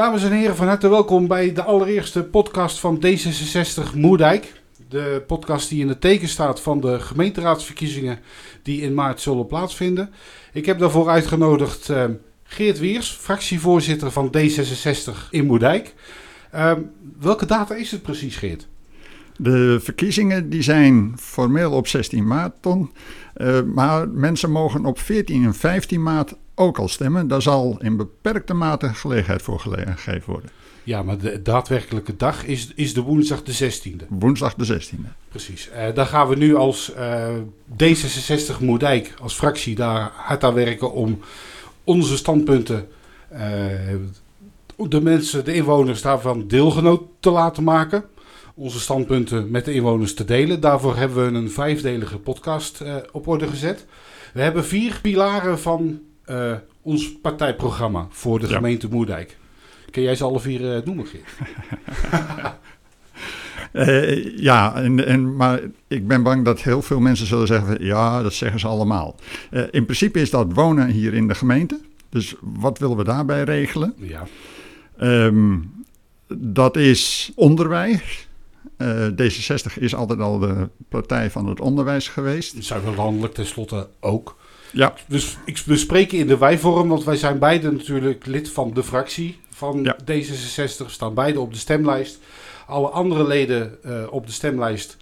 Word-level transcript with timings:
Dames 0.00 0.24
en 0.24 0.32
heren, 0.32 0.56
van 0.56 0.66
harte 0.66 0.88
welkom 0.88 1.26
bij 1.26 1.52
de 1.52 1.62
allereerste 1.62 2.24
podcast 2.24 2.78
van 2.78 3.04
D66 3.06 3.94
Moerdijk. 3.94 4.62
De 4.88 5.22
podcast 5.26 5.68
die 5.68 5.80
in 5.80 5.88
het 5.88 6.00
teken 6.00 6.28
staat 6.28 6.60
van 6.60 6.80
de 6.80 7.00
gemeenteraadsverkiezingen 7.00 8.18
die 8.62 8.80
in 8.80 8.94
maart 8.94 9.20
zullen 9.20 9.46
plaatsvinden. 9.46 10.10
Ik 10.52 10.66
heb 10.66 10.78
daarvoor 10.78 11.08
uitgenodigd 11.08 11.88
uh, 11.88 12.04
Geert 12.42 12.78
Wiers, 12.78 13.10
fractievoorzitter 13.10 14.10
van 14.10 14.36
D66 14.36 15.30
in 15.30 15.46
Moerdijk. 15.46 15.94
Uh, 16.54 16.72
welke 17.18 17.46
data 17.46 17.74
is 17.74 17.90
het 17.90 18.02
precies, 18.02 18.36
Geert? 18.36 18.68
De 19.36 19.78
verkiezingen 19.82 20.50
die 20.50 20.62
zijn 20.62 21.12
formeel 21.18 21.72
op 21.72 21.86
16 21.86 22.26
maart, 22.26 22.56
Ton. 22.60 22.92
Uh, 23.36 23.62
maar 23.62 24.08
mensen 24.08 24.50
mogen 24.50 24.84
op 24.84 24.98
14 24.98 25.44
en 25.44 25.54
15 25.54 26.02
maart 26.02 26.34
ook 26.60 26.78
al 26.78 26.88
stemmen. 26.88 27.28
Daar 27.28 27.42
zal 27.42 27.76
in 27.80 27.96
beperkte 27.96 28.54
mate 28.54 28.94
gelegenheid 28.94 29.42
voor 29.42 29.60
gegeven 29.60 30.32
worden. 30.32 30.50
Ja, 30.84 31.02
maar 31.02 31.18
de 31.18 31.42
daadwerkelijke 31.42 32.16
dag 32.16 32.44
is, 32.44 32.72
is 32.74 32.94
de 32.94 33.00
woensdag 33.00 33.42
de 33.42 33.72
16e. 33.72 34.06
Woensdag 34.08 34.54
de 34.54 34.80
16e. 34.80 35.28
Precies. 35.28 35.68
Uh, 35.68 35.94
daar 35.94 36.06
gaan 36.06 36.28
we 36.28 36.36
nu 36.36 36.54
als 36.54 36.92
uh, 36.96 37.28
D66 37.82 38.60
Moerdijk, 38.60 39.14
als 39.20 39.34
fractie, 39.34 39.74
daar 39.74 40.10
hard 40.14 40.44
aan 40.44 40.54
werken 40.54 40.92
om 40.92 41.18
onze 41.84 42.16
standpunten, 42.16 42.88
uh, 43.32 43.38
de 44.76 45.00
mensen, 45.00 45.44
de 45.44 45.54
inwoners 45.54 46.02
daarvan 46.02 46.48
deelgenoot 46.48 47.02
te 47.20 47.30
laten 47.30 47.64
maken. 47.64 48.04
Onze 48.54 48.80
standpunten 48.80 49.50
met 49.50 49.64
de 49.64 49.72
inwoners 49.72 50.14
te 50.14 50.24
delen. 50.24 50.60
Daarvoor 50.60 50.96
hebben 50.96 51.32
we 51.32 51.38
een 51.38 51.50
vijfdelige 51.50 52.18
podcast 52.18 52.82
op 53.12 53.28
orde 53.28 53.46
gezet. 53.46 53.86
We 54.32 54.40
hebben 54.40 54.64
vier 54.64 54.98
pilaren 55.02 55.58
van 55.58 56.00
uh, 56.26 56.52
ons 56.82 57.18
partijprogramma 57.20 58.06
voor 58.10 58.38
de 58.38 58.48
ja. 58.48 58.54
gemeente 58.54 58.88
Moerdijk. 58.88 59.36
Kun 59.90 60.02
jij 60.02 60.14
ze 60.14 60.24
alle 60.24 60.40
vier 60.40 60.60
uh, 60.60 60.84
noemen, 60.84 61.06
Geert? 61.06 61.28
uh, 63.72 64.38
ja, 64.48 64.74
en, 64.74 65.06
en, 65.06 65.36
maar 65.36 65.60
ik 65.88 66.06
ben 66.06 66.22
bang 66.22 66.44
dat 66.44 66.62
heel 66.62 66.82
veel 66.82 67.00
mensen 67.00 67.26
zullen 67.26 67.46
zeggen: 67.46 67.84
ja, 67.84 68.22
dat 68.22 68.32
zeggen 68.32 68.60
ze 68.60 68.66
allemaal. 68.66 69.16
in 69.70 69.84
principe 69.84 70.20
is 70.20 70.30
dat 70.30 70.52
wonen 70.52 70.88
hier 70.88 71.14
in 71.14 71.28
de 71.28 71.34
gemeente. 71.34 71.80
Dus 72.08 72.34
wat 72.40 72.78
willen 72.78 72.96
we 72.96 73.04
daarbij 73.04 73.42
regelen? 73.42 73.94
Ja. 73.96 74.26
Um, 75.00 75.72
dat 76.36 76.76
is 76.76 77.32
onderwijs. 77.34 78.28
Uh, 78.78 79.06
D66 79.06 79.78
is 79.78 79.94
altijd 79.94 80.20
al 80.20 80.38
de 80.38 80.68
partij 80.88 81.30
van 81.30 81.46
het 81.46 81.60
onderwijs 81.60 82.08
geweest. 82.08 82.64
Zijn 82.64 82.84
we 82.84 82.90
landelijk 82.90 83.34
tenslotte 83.34 83.88
ook? 84.00 84.36
Ja. 84.72 84.94
Dus 85.06 85.38
ik, 85.44 85.58
we 85.58 85.76
spreken 85.76 86.18
in 86.18 86.26
de 86.26 86.38
wijvorm, 86.38 86.88
want 86.88 87.04
wij 87.04 87.16
zijn 87.16 87.38
beide 87.38 87.72
natuurlijk 87.72 88.26
lid 88.26 88.50
van 88.50 88.74
de 88.74 88.82
fractie 88.82 89.40
van 89.50 89.82
ja. 89.82 89.96
D66. 90.10 90.86
staan 90.86 91.14
beide 91.14 91.40
op 91.40 91.52
de 91.52 91.58
stemlijst. 91.58 92.18
Alle 92.66 92.88
andere 92.88 93.26
leden 93.26 93.78
uh, 93.86 94.02
op 94.10 94.26
de 94.26 94.32
stemlijst 94.32 94.96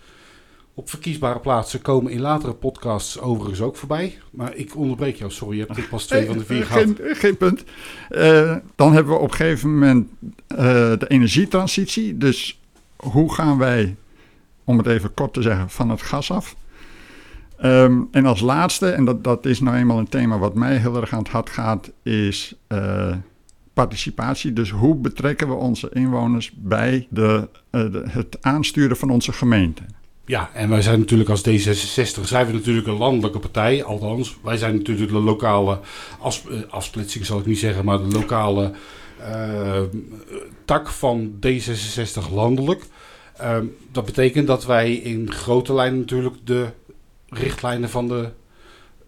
op 0.78 0.91
verkiesbare 0.91 1.39
plaatsen 1.39 1.83
komen 1.83 2.12
in 2.12 2.20
latere 2.20 2.52
podcasts 2.52 3.20
overigens 3.20 3.61
ook 3.61 3.77
voorbij. 3.77 4.19
Maar 4.30 4.55
ik 4.55 4.77
onderbreek 4.77 5.16
jou, 5.16 5.30
sorry, 5.30 5.56
je 5.56 5.62
hebt 5.62 5.74
dit 5.74 5.89
pas 5.89 6.06
twee 6.06 6.27
van 6.27 6.39
de 6.39 6.44
vier 6.44 6.64
gehad. 6.64 6.83
Geen, 6.83 7.16
geen 7.16 7.36
punt. 7.36 7.64
Uh, 8.11 8.56
dan 8.74 8.92
hebben 8.92 9.12
we 9.12 9.19
op 9.19 9.30
een 9.30 9.36
gegeven 9.36 9.72
moment 9.72 10.08
uh, 10.48 10.58
de 10.98 11.06
energietransitie. 11.08 12.19
Dus 12.19 12.61
hoe 12.96 13.34
gaan 13.34 13.58
wij, 13.58 13.96
om 14.64 14.78
het 14.78 14.86
even 14.86 15.14
kort 15.14 15.33
te 15.33 15.42
zeggen, 15.42 15.70
van 15.70 15.91
het 15.91 16.02
gas 16.02 16.30
af? 16.30 16.56
Um, 17.64 18.09
en 18.11 18.27
als 18.27 18.41
laatste, 18.41 18.89
en 18.89 19.05
dat, 19.05 19.25
dat 19.25 19.47
is 19.47 19.61
nou 19.61 19.77
eenmaal 19.77 19.98
een 19.98 20.09
thema 20.09 20.39
wat 20.39 20.55
mij 20.55 20.77
heel 20.77 20.97
erg 21.01 21.12
aan 21.12 21.19
het 21.19 21.28
hart 21.28 21.51
gaat, 21.51 21.92
is 22.03 22.55
uh, 22.69 23.14
participatie. 23.73 24.53
Dus 24.53 24.70
hoe 24.70 24.97
betrekken 24.97 25.48
we 25.48 25.55
onze 25.55 25.91
inwoners 25.92 26.53
bij 26.56 27.06
de, 27.11 27.48
uh, 27.70 27.92
de, 27.92 28.05
het 28.09 28.39
aansturen 28.41 28.97
van 28.97 29.11
onze 29.11 29.33
gemeente? 29.33 29.83
Ja, 30.25 30.51
en 30.55 30.69
wij 30.69 30.83
zijn 30.83 30.98
natuurlijk 30.98 31.31
als 31.31 31.48
D66 31.48 32.23
zijn 32.23 32.47
we 32.47 32.53
natuurlijk 32.53 32.86
een 32.86 32.97
landelijke 32.97 33.39
partij. 33.39 33.85
Althans, 33.85 34.39
wij 34.42 34.57
zijn 34.57 34.77
natuurlijk 34.77 35.11
de 35.11 35.18
lokale 35.18 35.80
uh, 36.20 36.61
afsplitsing, 36.68 37.27
zal 37.27 37.39
ik 37.39 37.47
niet 37.47 37.58
zeggen, 37.58 37.85
maar 37.85 37.98
de 37.98 38.08
lokale 38.08 38.73
tak 40.64 40.89
van 40.89 41.33
D66 41.47 42.33
landelijk. 42.33 42.85
Ehm, 43.36 43.64
dat 43.92 44.05
betekent 44.05 44.47
dat 44.47 44.64
wij 44.64 44.92
in 44.95 45.33
grote 45.33 45.74
lijnen 45.74 45.98
natuurlijk 45.98 46.36
de 46.45 46.67
richtlijnen 47.28 47.90
van, 47.90 48.08
de, 48.08 48.30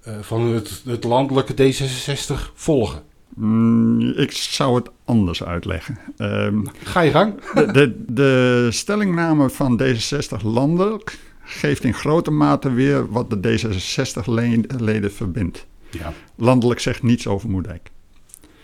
uh, 0.09 0.19
van 0.21 0.43
het, 0.43 0.83
het 0.85 1.05
landelijke 1.05 1.55
D66 1.55 2.53
volgen? 2.55 3.03
Mm, 3.35 4.01
ik 4.01 4.33
zou 4.33 4.75
het 4.75 4.91
anders 5.05 5.45
uitleggen. 5.45 5.99
Um, 6.19 6.67
Ga 6.83 7.01
je 7.01 7.11
gang. 7.11 7.41
De, 7.55 7.73
de, 7.73 8.05
de, 8.13 8.69
stellingname 8.71 9.51
van 9.51 9.83
D66 9.83 10.43
landelijk 10.43 11.19
geeft 11.43 11.85
in 11.85 11.95
grote 11.95 12.31
mate 12.31 12.73
weer 12.73 13.11
wat 13.11 13.31
de 13.31 13.37
D66-leden 13.37 15.13
verbindt. 15.13 15.67
Ja. 15.91 16.13
Landelijk 16.37 16.81
zegt 16.81 17.03
niets 17.03 17.27
over 17.27 17.51
Moerdijk. 17.51 17.91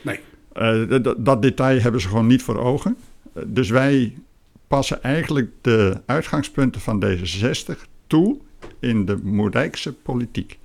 Nee. 0.03 0.21
Uh, 0.55 1.15
dat 1.19 1.43
detail 1.43 1.81
hebben 1.81 2.01
ze 2.01 2.09
gewoon 2.09 2.27
niet 2.27 2.43
voor 2.43 2.59
ogen. 2.59 2.97
Uh, 3.37 3.43
dus 3.47 3.71
wij 3.71 4.15
passen 4.69 5.03
eigenlijk 5.03 5.51
de 5.61 6.01
uitgangspunten 6.07 6.81
van 6.81 7.05
D66 7.05 7.75
toe 8.07 8.39
in 8.81 9.05
de 9.05 9.17
Moerdijkse 9.23 9.93
politiek. 9.93 10.59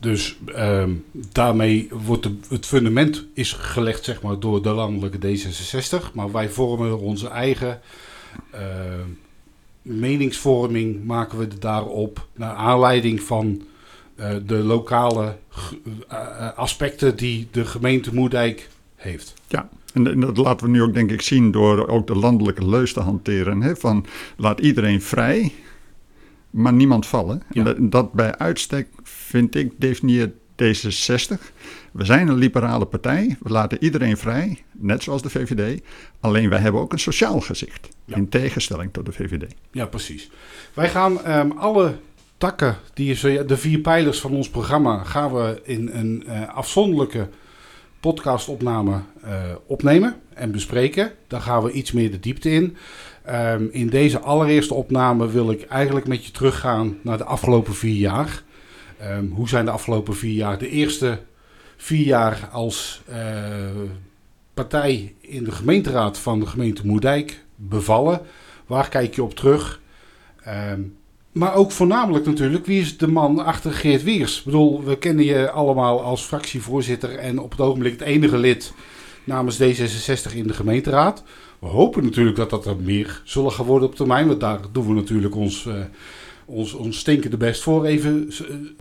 Dus 0.00 0.36
uh, 0.48 0.84
daarmee 1.32 1.88
wordt 2.06 2.22
de, 2.22 2.34
het 2.48 2.66
fundament 2.66 3.26
is 3.34 3.52
gelegd 3.52 4.04
zeg 4.04 4.22
maar, 4.22 4.38
door 4.38 4.62
de 4.62 4.70
landelijke 4.70 5.18
D66. 5.18 6.12
Maar 6.12 6.32
wij 6.32 6.50
vormen 6.50 6.98
onze 6.98 7.28
eigen 7.28 7.80
uh, 8.54 8.60
meningsvorming, 9.82 11.04
maken 11.04 11.38
we 11.38 11.48
daarop 11.58 12.26
naar 12.34 12.54
aanleiding 12.54 13.20
van 13.20 13.62
uh, 14.16 14.34
de 14.46 14.54
lokale 14.54 15.36
uh, 16.12 16.52
aspecten 16.56 17.16
die 17.16 17.48
de 17.50 17.64
gemeente 17.64 18.14
Moerdijk 18.14 18.68
heeft. 18.96 19.34
Ja, 19.48 19.68
en 19.92 20.20
dat 20.20 20.36
laten 20.36 20.66
we 20.66 20.72
nu 20.72 20.82
ook 20.82 20.94
denk 20.94 21.10
ik 21.10 21.22
zien 21.22 21.50
door 21.50 21.88
ook 21.88 22.06
de 22.06 22.16
landelijke 22.16 22.66
leus 22.66 22.92
te 22.92 23.00
hanteren. 23.00 23.62
Hè, 23.62 23.76
van 23.76 24.06
laat 24.36 24.60
iedereen 24.60 25.02
vrij 25.02 25.52
maar 26.54 26.72
niemand 26.72 27.06
vallen. 27.06 27.42
Ja. 27.50 27.62
Dat, 27.62 27.76
dat, 27.80 28.12
bij 28.12 28.38
uitstek 28.38 28.88
vind 29.02 29.54
ik 29.54 29.72
definieert 29.76 30.32
D66. 30.62 31.38
We 31.92 32.04
zijn 32.04 32.28
een 32.28 32.34
liberale 32.34 32.86
partij. 32.86 33.36
We 33.40 33.50
laten 33.50 33.84
iedereen 33.84 34.16
vrij, 34.16 34.64
net 34.72 35.02
zoals 35.02 35.22
de 35.22 35.30
VVD. 35.30 35.82
Alleen 36.20 36.48
wij 36.48 36.58
hebben 36.58 36.80
ook 36.80 36.92
een 36.92 36.98
sociaal 36.98 37.40
gezicht. 37.40 37.88
Ja. 38.04 38.16
In 38.16 38.28
tegenstelling 38.28 38.92
tot 38.92 39.06
de 39.06 39.12
VVD. 39.12 39.54
Ja, 39.70 39.86
precies. 39.86 40.30
Wij 40.74 40.88
gaan 40.88 41.38
um, 41.38 41.50
alle 41.50 41.96
takken, 42.38 42.76
die 42.94 43.44
de 43.44 43.56
vier 43.56 43.78
pijlers 43.78 44.20
van 44.20 44.32
ons 44.32 44.50
programma, 44.50 45.04
gaan 45.04 45.34
we 45.34 45.60
in 45.64 45.90
een 45.92 46.24
uh, 46.26 46.48
afzonderlijke 46.48 47.28
podcastopname 48.00 49.00
uh, 49.24 49.30
opnemen 49.66 50.16
en 50.34 50.50
bespreken. 50.50 51.12
Daar 51.26 51.40
gaan 51.40 51.62
we 51.62 51.70
iets 51.70 51.92
meer 51.92 52.10
de 52.10 52.20
diepte 52.20 52.50
in. 52.50 52.76
Um, 53.30 53.68
in 53.72 53.88
deze 53.88 54.18
allereerste 54.18 54.74
opname 54.74 55.28
wil 55.28 55.50
ik 55.50 55.62
eigenlijk 55.62 56.06
met 56.06 56.24
je 56.24 56.30
teruggaan 56.30 56.98
naar 57.02 57.18
de 57.18 57.24
afgelopen 57.24 57.74
vier 57.74 57.96
jaar. 57.96 58.42
Um, 59.02 59.30
hoe 59.34 59.48
zijn 59.48 59.64
de 59.64 59.70
afgelopen 59.70 60.16
vier 60.16 60.34
jaar? 60.34 60.58
De 60.58 60.68
eerste 60.68 61.20
vier 61.76 62.06
jaar 62.06 62.48
als 62.52 63.02
uh, 63.10 63.16
partij 64.54 65.14
in 65.20 65.44
de 65.44 65.52
gemeenteraad 65.52 66.18
van 66.18 66.40
de 66.40 66.46
gemeente 66.46 66.86
Moerdijk 66.86 67.44
bevallen. 67.56 68.20
Waar 68.66 68.88
kijk 68.88 69.14
je 69.14 69.22
op 69.22 69.34
terug? 69.34 69.80
Um, 70.72 70.96
maar 71.32 71.54
ook 71.54 71.72
voornamelijk 71.72 72.26
natuurlijk, 72.26 72.66
wie 72.66 72.80
is 72.80 72.98
de 72.98 73.06
man 73.08 73.44
achter 73.44 73.72
Geert 73.72 74.02
Wiers? 74.02 74.38
Ik 74.38 74.44
bedoel, 74.44 74.84
we 74.84 74.98
kennen 74.98 75.24
je 75.24 75.50
allemaal 75.50 76.02
als 76.02 76.22
fractievoorzitter 76.22 77.18
en 77.18 77.38
op 77.38 77.50
het 77.50 77.60
ogenblik 77.60 77.92
het 77.92 78.00
enige 78.00 78.38
lid 78.38 78.72
namens 79.24 79.62
D66 79.62 80.34
in 80.34 80.46
de 80.46 80.54
gemeenteraad. 80.54 81.22
We 81.64 81.70
hopen 81.70 82.04
natuurlijk 82.04 82.36
dat 82.36 82.50
dat 82.50 82.66
er 82.66 82.76
meer 82.76 83.22
zullen 83.24 83.52
gaan 83.52 83.66
worden 83.66 83.88
op 83.88 83.94
termijn. 83.94 84.26
Want 84.26 84.40
daar 84.40 84.60
doen 84.72 84.86
we 84.86 84.92
natuurlijk 84.92 85.34
ons, 85.34 85.64
uh, 85.64 85.74
ons, 86.44 86.72
ons 86.72 86.98
stinkende 86.98 87.36
best 87.36 87.62
voor, 87.62 87.84
even 87.84 88.32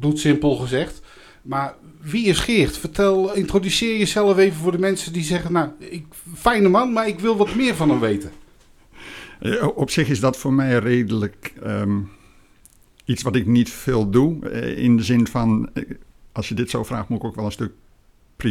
uh, 0.03 0.15
simpel 0.15 0.56
gezegd. 0.56 1.01
Maar 1.41 1.75
wie 2.01 2.25
is 2.25 2.39
Geert? 2.39 2.77
Vertel, 2.77 3.35
introduceer 3.35 3.97
jezelf 3.97 4.38
even 4.38 4.57
voor 4.57 4.71
de 4.71 4.80
mensen 4.80 5.13
die 5.13 5.24
zeggen... 5.24 5.51
nou, 5.51 5.69
ik, 5.77 6.06
fijne 6.35 6.69
man, 6.69 6.94
maar 6.94 7.07
ik 7.07 7.19
wil 7.19 7.38
wat 7.38 7.56
meer 7.56 7.75
van 7.75 7.89
hem 7.89 8.00
weten. 8.00 8.31
Uh, 9.41 9.68
op 9.75 9.89
zich 9.89 10.09
is 10.09 10.19
dat 10.19 10.38
voor 10.38 10.53
mij 10.53 10.77
redelijk 10.77 11.53
um, 11.65 12.09
iets 13.06 13.24
wat 13.24 13.36
ik 13.36 13.45
niet 13.45 13.69
veel 13.69 14.09
doe. 14.09 14.51
in 14.75 14.97
de 14.97 15.03
zin 15.03 15.27
van, 15.27 15.69
als 16.31 16.50
je 16.50 16.56
dit 16.56 16.69
zo 16.69 16.83
vraagt, 16.83 17.09
moet 17.09 17.19
ik 17.19 17.25
ook 17.25 17.36
wel 17.36 17.45
een 17.45 17.51
stuk 17.51 17.71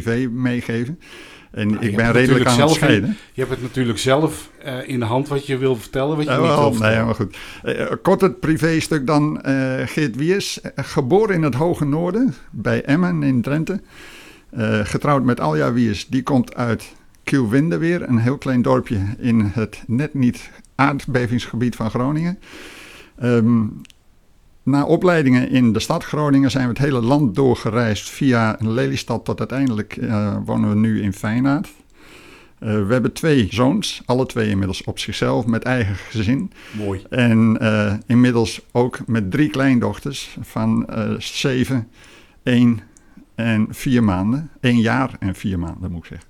privé 0.01 0.29
meegeven. 0.31 1.01
En 1.51 1.69
nou, 1.69 1.87
ik 1.87 1.97
ben 1.97 2.13
redelijk 2.13 2.47
aan 2.47 2.61
het 2.61 2.71
scheiden. 2.71 3.17
je 3.33 3.41
hebt 3.41 3.53
het 3.53 3.63
natuurlijk 3.63 3.99
zelf 3.99 4.51
uh, 4.65 4.89
in 4.89 4.99
de 4.99 5.05
hand 5.05 5.29
wat 5.29 5.47
je 5.47 5.57
wil 5.59 5.77
vertellen, 5.77 6.17
wat 6.17 6.25
je 6.25 6.31
ja, 6.31 6.39
niet 6.39 6.47
wel, 6.47 6.73
Nee, 6.73 7.03
maar 7.03 7.15
goed. 7.15 7.37
Uh, 7.65 7.87
kort 8.03 8.21
het 8.21 8.41
privéstuk 8.41 9.07
dan. 9.07 9.43
Uh, 9.47 9.87
Geert 9.87 10.17
Wiers, 10.17 10.61
geboren 10.77 11.35
in 11.35 11.43
het 11.43 11.55
Hoge 11.55 11.85
Noorden, 11.85 12.35
bij 12.51 12.83
Emmen 12.83 13.23
in 13.23 13.43
Drenthe. 13.43 13.81
getrouwd 14.83 15.25
met 15.25 15.41
Alja 15.41 15.73
Wiers, 15.73 16.07
die 16.07 16.23
komt 16.23 16.55
uit 16.55 16.95
Kielwinde 17.25 17.79
weer, 17.79 18.03
een 18.09 18.19
heel 18.19 18.39
klein 18.39 18.63
dorpje 18.63 19.01
in 19.19 19.51
het 19.55 19.83
net 19.87 20.15
niet 20.15 20.51
aardbevingsgebied 20.75 21.77
van 21.77 21.91
Groningen. 21.91 22.39
Ehm, 23.19 23.65
na 24.63 24.85
opleidingen 24.85 25.51
in 25.51 25.73
de 25.73 25.81
stad 25.81 26.05
Groningen 26.05 26.51
zijn 26.51 26.65
we 26.65 26.71
het 26.71 26.79
hele 26.79 27.01
land 27.01 27.35
doorgereisd 27.35 28.11
via 28.11 28.57
Lelystad 28.59 29.25
tot 29.25 29.39
uiteindelijk 29.39 29.97
uh, 29.97 30.37
wonen 30.45 30.69
we 30.69 30.77
nu 30.77 31.03
in 31.03 31.13
Feyenaard. 31.13 31.69
Uh, 32.61 32.87
we 32.87 32.93
hebben 32.93 33.13
twee 33.13 33.49
zoons, 33.51 34.03
alle 34.05 34.27
twee 34.27 34.49
inmiddels 34.49 34.85
op 34.85 34.99
zichzelf 34.99 35.47
met 35.47 35.63
eigen 35.63 35.95
gezin. 35.95 36.53
Mooi. 36.71 37.03
En 37.11 37.59
uh, 37.63 37.95
inmiddels 38.07 38.61
ook 38.73 39.07
met 39.07 39.31
drie 39.31 39.51
kleindochters 39.51 40.37
van 40.41 40.89
zeven, 41.19 41.89
één 42.43 42.81
en 43.35 43.67
vier 43.71 44.05
maanden. 44.05 44.51
Eén 44.61 44.81
jaar 44.81 45.17
en 45.19 45.35
vier 45.35 45.59
maanden 45.59 45.91
moet 45.91 46.01
ik 46.01 46.07
zeggen. 46.07 46.29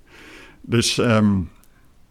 Dus 0.61 0.97
um, 0.97 1.49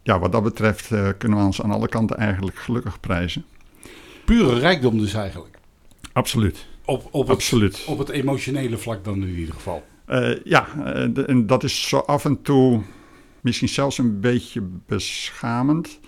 ja, 0.03 0.19
wat 0.19 0.31
dat 0.31 0.43
betreft 0.43 0.87
kunnen 1.17 1.37
we 1.37 1.43
ons 1.43 1.61
aan 1.61 1.71
alle 1.71 1.87
kanten 1.87 2.17
eigenlijk 2.17 2.57
gelukkig 2.57 2.99
prijzen. 2.99 3.45
Pure 4.25 4.59
rijkdom 4.59 4.97
dus 4.97 5.13
eigenlijk. 5.13 5.52
Absoluut. 6.13 6.65
Op, 6.85 7.07
op, 7.11 7.27
het, 7.27 7.37
Absoluut. 7.37 7.85
op 7.87 7.97
het 7.97 8.09
emotionele 8.09 8.77
vlak 8.77 9.03
dan 9.03 9.21
in 9.21 9.35
ieder 9.35 9.53
geval. 9.53 9.83
Uh, 10.07 10.35
ja, 10.43 10.67
uh, 10.77 11.29
en 11.29 11.47
dat 11.47 11.63
is 11.63 11.87
zo 11.87 11.97
af 11.97 12.25
en 12.25 12.41
toe 12.41 12.81
misschien 13.41 13.69
zelfs 13.69 13.97
een 13.97 14.19
beetje 14.19 14.61
beschamend. 14.85 15.99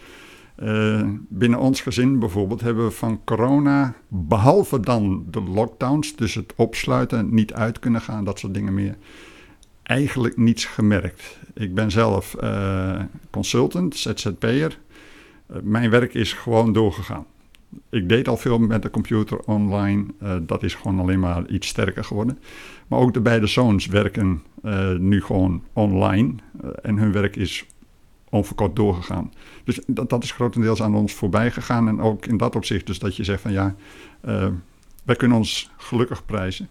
Uh, 0.64 1.10
binnen 1.30 1.60
ons 1.60 1.82
gezin 1.82 2.20
bijvoorbeeld 2.20 2.62
hebben 2.62 2.86
we 2.86 2.92
van 2.92 3.24
corona, 3.24 3.96
behalve 4.08 4.80
dan 4.80 5.26
de 5.30 5.42
lockdowns, 5.42 6.16
dus 6.16 6.34
het 6.34 6.54
opsluiten, 6.56 7.34
niet 7.34 7.54
uit 7.54 7.80
kunnen 7.80 8.02
gaan, 8.02 8.26
dat 8.26 8.40
soort 8.40 8.54
dingen 8.54 8.74
meer, 8.74 8.98
eigenlijk 9.84 10.38
niets 10.38 10.66
gemerkt. 10.66 11.38
Ik 11.54 11.74
ben 11.74 11.92
zelf 11.92 12.36
consultant, 13.30 13.96
ZZP'er. 13.96 14.80
mijn 15.62 15.90
werk 15.90 16.14
is 16.14 16.34
gewoon 16.34 16.74
doorgegaan 16.74 17.26
ik 17.90 18.10
deed 18.10 18.28
al 18.28 18.38
veel 18.38 18.60
met 18.60 18.82
de 18.82 18.90
computer 18.90 19.40
online. 19.40 20.06
Uh, 20.24 20.36
dat 20.42 20.64
is 20.64 20.74
gewoon 20.74 21.00
alleen 21.00 21.20
maar 21.20 21.48
iets 21.48 21.68
sterker 21.68 22.04
geworden. 22.04 22.40
Maar 22.88 23.00
ook 23.00 23.14
de 23.14 23.22
beide 23.22 23.48
zoons 23.48 23.86
werken 23.86 24.44
uh, 24.64 24.92
nu 24.92 25.22
gewoon 25.22 25.64
online. 25.74 26.34
Uh, 26.64 26.70
en 26.82 26.98
hun 26.98 27.12
werk 27.12 27.36
is 27.36 27.66
onverkort 28.30 28.76
doorgegaan. 28.76 29.34
Dus 29.64 29.80
dat, 29.88 30.10
dat 30.10 30.24
is 30.24 30.32
grotendeels 30.32 30.82
aan 30.82 30.96
ons 30.96 31.14
voorbij 31.14 31.52
gegaan. 31.52 31.88
En 31.88 32.02
ook 32.02 32.26
in 32.26 32.38
dat 32.38 32.56
opzicht 32.56 32.88
dus 32.88 33.00
dat 33.00 33.16
je 33.16 33.24
zegt 33.24 33.42
van 33.42 33.52
ja, 33.52 33.76
wij 35.04 35.16
kunnen 35.16 35.38
ons 35.38 35.72
gelukkig 35.78 36.26
prijzen. 36.26 36.70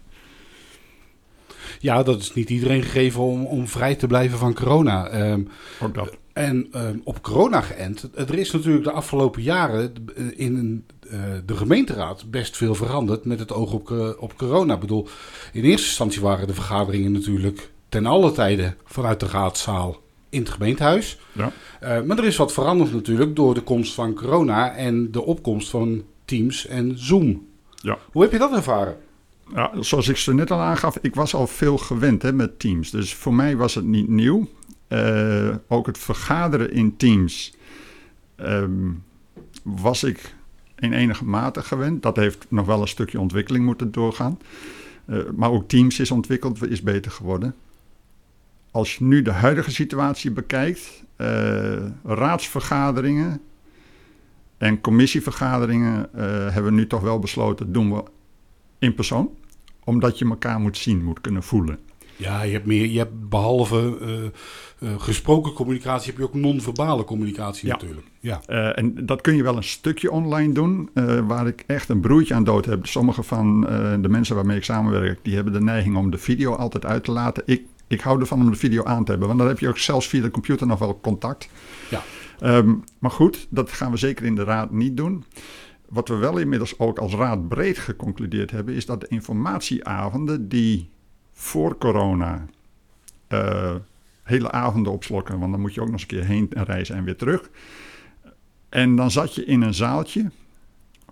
Ja, 1.79 2.03
dat 2.03 2.21
is 2.21 2.33
niet 2.33 2.49
iedereen 2.49 2.83
gegeven 2.83 3.21
om, 3.21 3.45
om 3.45 3.67
vrij 3.67 3.95
te 3.95 4.07
blijven 4.07 4.37
van 4.37 4.53
corona. 4.53 5.31
Um, 5.31 5.47
ook 5.81 5.93
dat. 5.93 6.17
En 6.35 6.67
um, 6.75 7.01
op 7.03 7.21
corona 7.21 7.61
geënt. 7.61 8.09
Er 8.15 8.37
is 8.37 8.51
natuurlijk 8.51 8.83
de 8.83 8.91
afgelopen 8.91 9.41
jaren 9.41 9.93
in 10.35 10.85
uh, 11.11 11.21
de 11.45 11.55
gemeenteraad 11.55 12.31
best 12.31 12.57
veel 12.57 12.75
veranderd 12.75 13.25
met 13.25 13.39
het 13.39 13.51
oog 13.51 13.73
op, 13.73 13.89
uh, 13.89 14.09
op 14.17 14.37
corona. 14.37 14.73
Ik 14.73 14.79
bedoel, 14.79 15.07
in 15.53 15.63
eerste 15.63 15.87
instantie 15.87 16.21
waren 16.21 16.47
de 16.47 16.53
vergaderingen 16.53 17.11
natuurlijk 17.11 17.71
ten 17.89 18.05
alle 18.05 18.31
tijde 18.31 18.75
vanuit 18.85 19.19
de 19.19 19.27
raadzaal 19.27 20.01
in 20.29 20.39
het 20.39 20.49
gemeentehuis. 20.49 21.19
Ja. 21.31 21.51
Maar 21.81 22.17
er 22.17 22.25
is 22.25 22.37
wat 22.37 22.53
veranderd 22.53 22.93
natuurlijk 22.93 23.35
door 23.35 23.53
de 23.53 23.61
komst 23.61 23.93
van 23.93 24.13
corona 24.13 24.75
en 24.75 25.11
de 25.11 25.23
opkomst 25.25 25.69
van 25.69 26.03
Teams 26.25 26.67
en 26.67 26.93
Zoom. 26.95 27.47
Ja. 27.75 27.97
Hoe 28.11 28.21
heb 28.21 28.31
je 28.31 28.37
dat 28.37 28.53
ervaren? 28.53 28.97
Ja, 29.53 29.71
zoals 29.79 30.07
ik 30.07 30.17
ze 30.17 30.33
net 30.33 30.51
al 30.51 30.59
aangaf, 30.59 30.97
ik 31.01 31.15
was 31.15 31.33
al 31.33 31.47
veel 31.47 31.77
gewend 31.77 32.21
hè, 32.21 32.33
met 32.33 32.59
Teams. 32.59 32.91
Dus 32.91 33.13
voor 33.13 33.33
mij 33.33 33.55
was 33.57 33.75
het 33.75 33.85
niet 33.85 34.07
nieuw. 34.07 34.47
Ook 35.67 35.85
het 35.85 35.97
vergaderen 35.97 36.71
in 36.71 36.97
Teams 36.97 37.55
um, 38.37 39.03
was 39.63 40.03
ik 40.03 40.35
in 40.79 40.93
enige 40.93 41.25
mate 41.25 41.61
gewend. 41.61 42.03
Dat 42.03 42.15
heeft 42.15 42.45
nog 42.49 42.65
wel 42.65 42.81
een 42.81 42.87
stukje 42.87 43.19
ontwikkeling 43.19 43.65
moeten 43.65 43.91
doorgaan. 43.91 44.39
Uh, 45.07 45.19
maar 45.35 45.51
ook 45.51 45.67
Teams 45.67 45.99
is 45.99 46.11
ontwikkeld, 46.11 46.69
is 46.69 46.81
beter 46.81 47.11
geworden. 47.11 47.55
Als 48.71 48.95
je 48.95 49.03
nu 49.03 49.21
de 49.21 49.31
huidige 49.31 49.71
situatie 49.71 50.31
bekijkt, 50.31 51.03
uh, 51.17 51.85
raadsvergaderingen 52.03 53.41
en 54.57 54.81
commissievergaderingen 54.81 56.09
hebben 56.51 56.63
we 56.63 56.71
nu 56.71 56.87
toch 56.87 57.01
wel 57.01 57.19
besloten, 57.19 57.71
doen 57.71 57.93
we 57.93 58.03
in 58.79 58.93
persoon. 58.93 59.29
Omdat 59.83 60.19
je 60.19 60.29
elkaar 60.29 60.59
moet 60.59 60.77
zien, 60.77 61.03
moet 61.03 61.21
kunnen 61.21 61.43
voelen. 61.43 61.79
Ja, 62.17 62.41
je 62.41 62.51
hebt, 62.51 62.65
meer, 62.65 62.85
je 62.85 62.97
hebt 62.97 63.29
behalve 63.29 63.97
uh, 64.79 64.93
gesproken 64.97 65.53
communicatie, 65.53 66.09
heb 66.09 66.17
je 66.17 66.23
ook 66.23 66.33
non-verbale 66.33 67.03
communicatie 67.03 67.69
natuurlijk. 67.69 68.07
Ja. 68.19 68.41
Uh, 68.47 68.77
en 68.77 69.05
dat 69.05 69.21
kun 69.21 69.35
je 69.35 69.43
wel 69.43 69.57
een 69.57 69.63
stukje 69.63 70.11
online 70.11 70.53
doen, 70.53 70.89
waar 71.27 71.47
ik 71.47 71.63
echt 71.67 71.89
een 71.89 71.99
broertje 71.99 72.33
aan 72.33 72.43
dood 72.43 72.65
heb. 72.65 72.85
Sommige 72.85 73.23
van 73.23 73.61
de 74.01 74.09
mensen 74.09 74.35
waarmee 74.35 74.57
ik 74.57 74.63
samenwerk, 74.63 75.19
die 75.21 75.35
hebben 75.35 75.53
de 75.53 75.61
neiging 75.61 75.97
om 75.97 76.11
de 76.11 76.17
video 76.17 76.53
altijd 76.53 76.85
uit 76.85 77.03
te 77.03 77.11
laten. 77.11 77.43
Ik, 77.45 77.61
ik 77.87 78.01
hou 78.01 78.19
ervan 78.19 78.41
om 78.41 78.51
de 78.51 78.57
video 78.57 78.83
aan 78.83 79.03
te 79.03 79.09
hebben, 79.09 79.27
want 79.27 79.39
dan 79.39 79.47
heb 79.47 79.59
je 79.59 79.67
ook 79.67 79.77
zelfs 79.77 80.07
via 80.07 80.21
de 80.21 80.31
computer 80.31 80.67
nog 80.67 80.79
wel 80.79 80.99
contact. 80.99 81.49
Ja. 81.89 82.01
Um, 82.57 82.83
maar 82.99 83.11
goed, 83.11 83.47
dat 83.49 83.71
gaan 83.71 83.91
we 83.91 83.97
zeker 83.97 84.25
in 84.25 84.35
de 84.35 84.43
raad 84.43 84.71
niet 84.71 84.97
doen. 84.97 85.23
Wat 85.89 86.07
we 86.07 86.15
wel 86.15 86.37
inmiddels 86.37 86.79
ook 86.79 86.99
als 86.99 87.13
raad 87.13 87.47
breed 87.47 87.77
geconcludeerd 87.77 88.51
hebben, 88.51 88.75
is 88.75 88.85
dat 88.85 89.01
de 89.01 89.07
informatieavonden 89.07 90.47
die 90.47 90.89
voor 91.35 91.77
corona 91.77 92.45
uh, 93.29 93.75
hele 94.23 94.51
avonden 94.51 94.91
opslokken. 94.91 95.39
Want 95.39 95.51
dan 95.51 95.61
moet 95.61 95.73
je 95.73 95.81
ook 95.81 95.89
nog 95.89 95.93
eens 95.93 96.01
een 96.01 96.17
keer 96.17 96.25
heen 96.25 96.47
reizen 96.49 96.95
en 96.95 97.03
weer 97.03 97.15
terug. 97.15 97.49
En 98.69 98.95
dan 98.95 99.11
zat 99.11 99.35
je 99.35 99.45
in 99.45 99.61
een 99.61 99.73
zaaltje. 99.73 100.31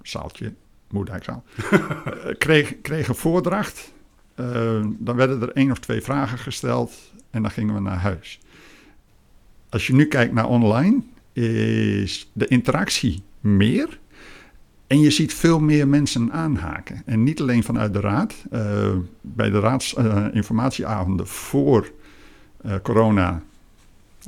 Zaaltje, 0.02 0.54
Moerdijkzaal. 0.90 1.44
uh, 1.72 1.80
kreeg, 2.38 2.82
kreeg 2.82 3.08
een 3.08 3.16
voordracht. 3.16 3.94
Uh, 4.36 4.86
dan 4.98 5.16
werden 5.16 5.42
er 5.42 5.52
één 5.52 5.72
of 5.72 5.80
twee 5.80 6.02
vragen 6.02 6.38
gesteld. 6.38 7.12
En 7.30 7.42
dan 7.42 7.52
gingen 7.52 7.74
we 7.74 7.80
naar 7.80 8.00
huis. 8.00 8.40
Als 9.70 9.88
je 9.88 9.94
nu 9.94 10.06
kijkt 10.06 10.34
naar 10.34 10.48
online, 10.48 11.02
is 11.34 12.30
de 12.34 12.48
interactie 12.48 13.24
meer. 13.40 14.00
En 14.88 15.00
je 15.00 15.12
ziet 15.12 15.34
veel 15.34 15.60
meer 15.60 15.88
mensen 15.88 16.32
aanhaken. 16.32 17.02
En 17.06 17.24
niet 17.24 17.42
alleen 17.42 17.64
vanuit 17.64 17.94
de 17.94 18.00
raad. 18.00 18.36
Uh, 18.52 18.92
bij 19.22 19.50
de 19.50 19.60
raadsinformatieavonden 19.60 21.26
uh, 21.26 21.32
voor 21.32 21.92
uh, 22.66 22.76
corona 22.84 23.44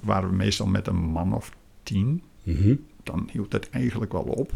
waren 0.04 0.30
we 0.30 0.36
meestal 0.36 0.68
met 0.68 0.88
een 0.88 0.96
man 0.96 1.34
of 1.34 1.52
tien. 1.84 2.22
Mm 2.44 2.56
-hmm. 2.56 2.80
Dan 3.04 3.30
hield 3.32 3.52
het 3.52 3.70
eigenlijk 3.70 4.12
wel 4.12 4.22
op. 4.22 4.52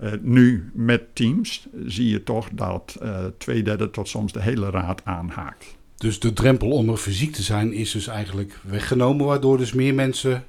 Uh, 0.00 0.12
nu 0.20 0.70
met 0.74 1.14
Teams 1.14 1.68
zie 1.86 2.08
je 2.08 2.22
toch 2.22 2.48
dat 2.52 3.00
twee 3.38 3.62
derde 3.62 3.90
tot 3.90 4.08
soms 4.08 4.32
de 4.32 4.42
hele 4.42 4.70
raad 4.70 5.04
aanhaakt. 5.04 5.76
Dus 5.96 6.20
de 6.20 6.32
drempel 6.32 6.70
om 6.70 6.88
er 6.88 6.96
fysiek 6.96 7.32
te 7.32 7.42
zijn 7.42 7.72
is 7.72 7.90
dus 7.90 8.06
eigenlijk 8.06 8.58
weggenomen, 8.62 9.26
waardoor 9.26 9.58
dus 9.58 9.72
meer 9.72 9.94
mensen 9.94 10.44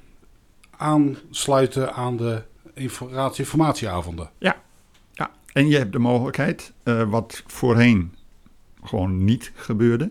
aansluiten 0.70 1.94
aan 1.94 2.16
de 2.16 2.42
informatieavonden. 2.74 4.30
Ja, 4.38 4.56
ja. 5.12 5.30
en 5.52 5.68
je 5.68 5.76
hebt 5.76 5.92
de 5.92 5.98
mogelijkheid, 5.98 6.72
uh, 6.84 7.10
wat 7.10 7.42
voorheen 7.46 8.14
gewoon 8.82 9.24
niet 9.24 9.52
gebeurde. 9.54 10.10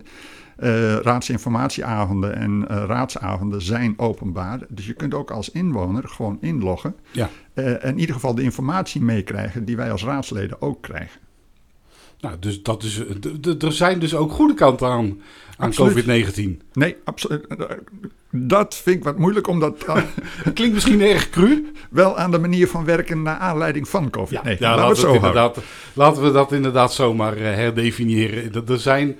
Uh, 0.58 0.96
raadsinformatieavonden 0.96 2.36
en 2.36 2.66
uh, 2.70 2.84
raadsavonden 2.86 3.62
zijn 3.62 3.98
openbaar. 3.98 4.60
Dus 4.68 4.86
je 4.86 4.92
kunt 4.92 5.14
ook 5.14 5.30
als 5.30 5.50
inwoner 5.50 6.08
gewoon 6.08 6.38
inloggen. 6.40 6.96
Ja. 7.10 7.30
en 7.54 7.80
in 7.82 7.98
ieder 7.98 8.14
geval 8.14 8.34
de 8.34 8.42
informatie 8.42 9.00
meekrijgen 9.00 9.64
die 9.64 9.76
wij 9.76 9.92
als 9.92 10.04
raadsleden 10.04 10.62
ook 10.62 10.82
krijgen. 10.82 11.20
Nou, 12.24 12.36
dus 12.38 12.62
dat 12.62 12.82
is, 12.82 13.00
er 13.58 13.72
zijn 13.72 13.98
dus 13.98 14.14
ook 14.14 14.32
goede 14.32 14.54
kanten 14.54 14.88
aan, 14.88 15.20
aan 15.56 15.72
COVID-19. 15.72 16.66
Nee, 16.72 16.96
absoluut. 17.04 17.46
Dat 18.30 18.74
vind 18.74 18.96
ik 18.96 19.04
wat 19.04 19.18
moeilijk, 19.18 19.46
omdat... 19.46 19.84
Klinkt 20.54 20.74
misschien 20.74 21.00
erg 21.00 21.30
cru. 21.30 21.72
Wel 21.90 22.18
aan 22.18 22.30
de 22.30 22.38
manier 22.38 22.68
van 22.68 22.84
werken 22.84 23.22
naar 23.22 23.36
aanleiding 23.36 23.88
van 23.88 24.10
COVID. 24.10 24.40
Ja, 24.44 24.56
ja 24.58 24.76
laten, 24.76 25.20
we 25.20 25.62
laten 25.92 26.22
we 26.22 26.32
dat 26.32 26.52
inderdaad 26.52 26.92
zomaar 26.92 27.36
herdefiniëren. 27.36 28.66
Er 28.68 28.78
zijn 28.78 29.16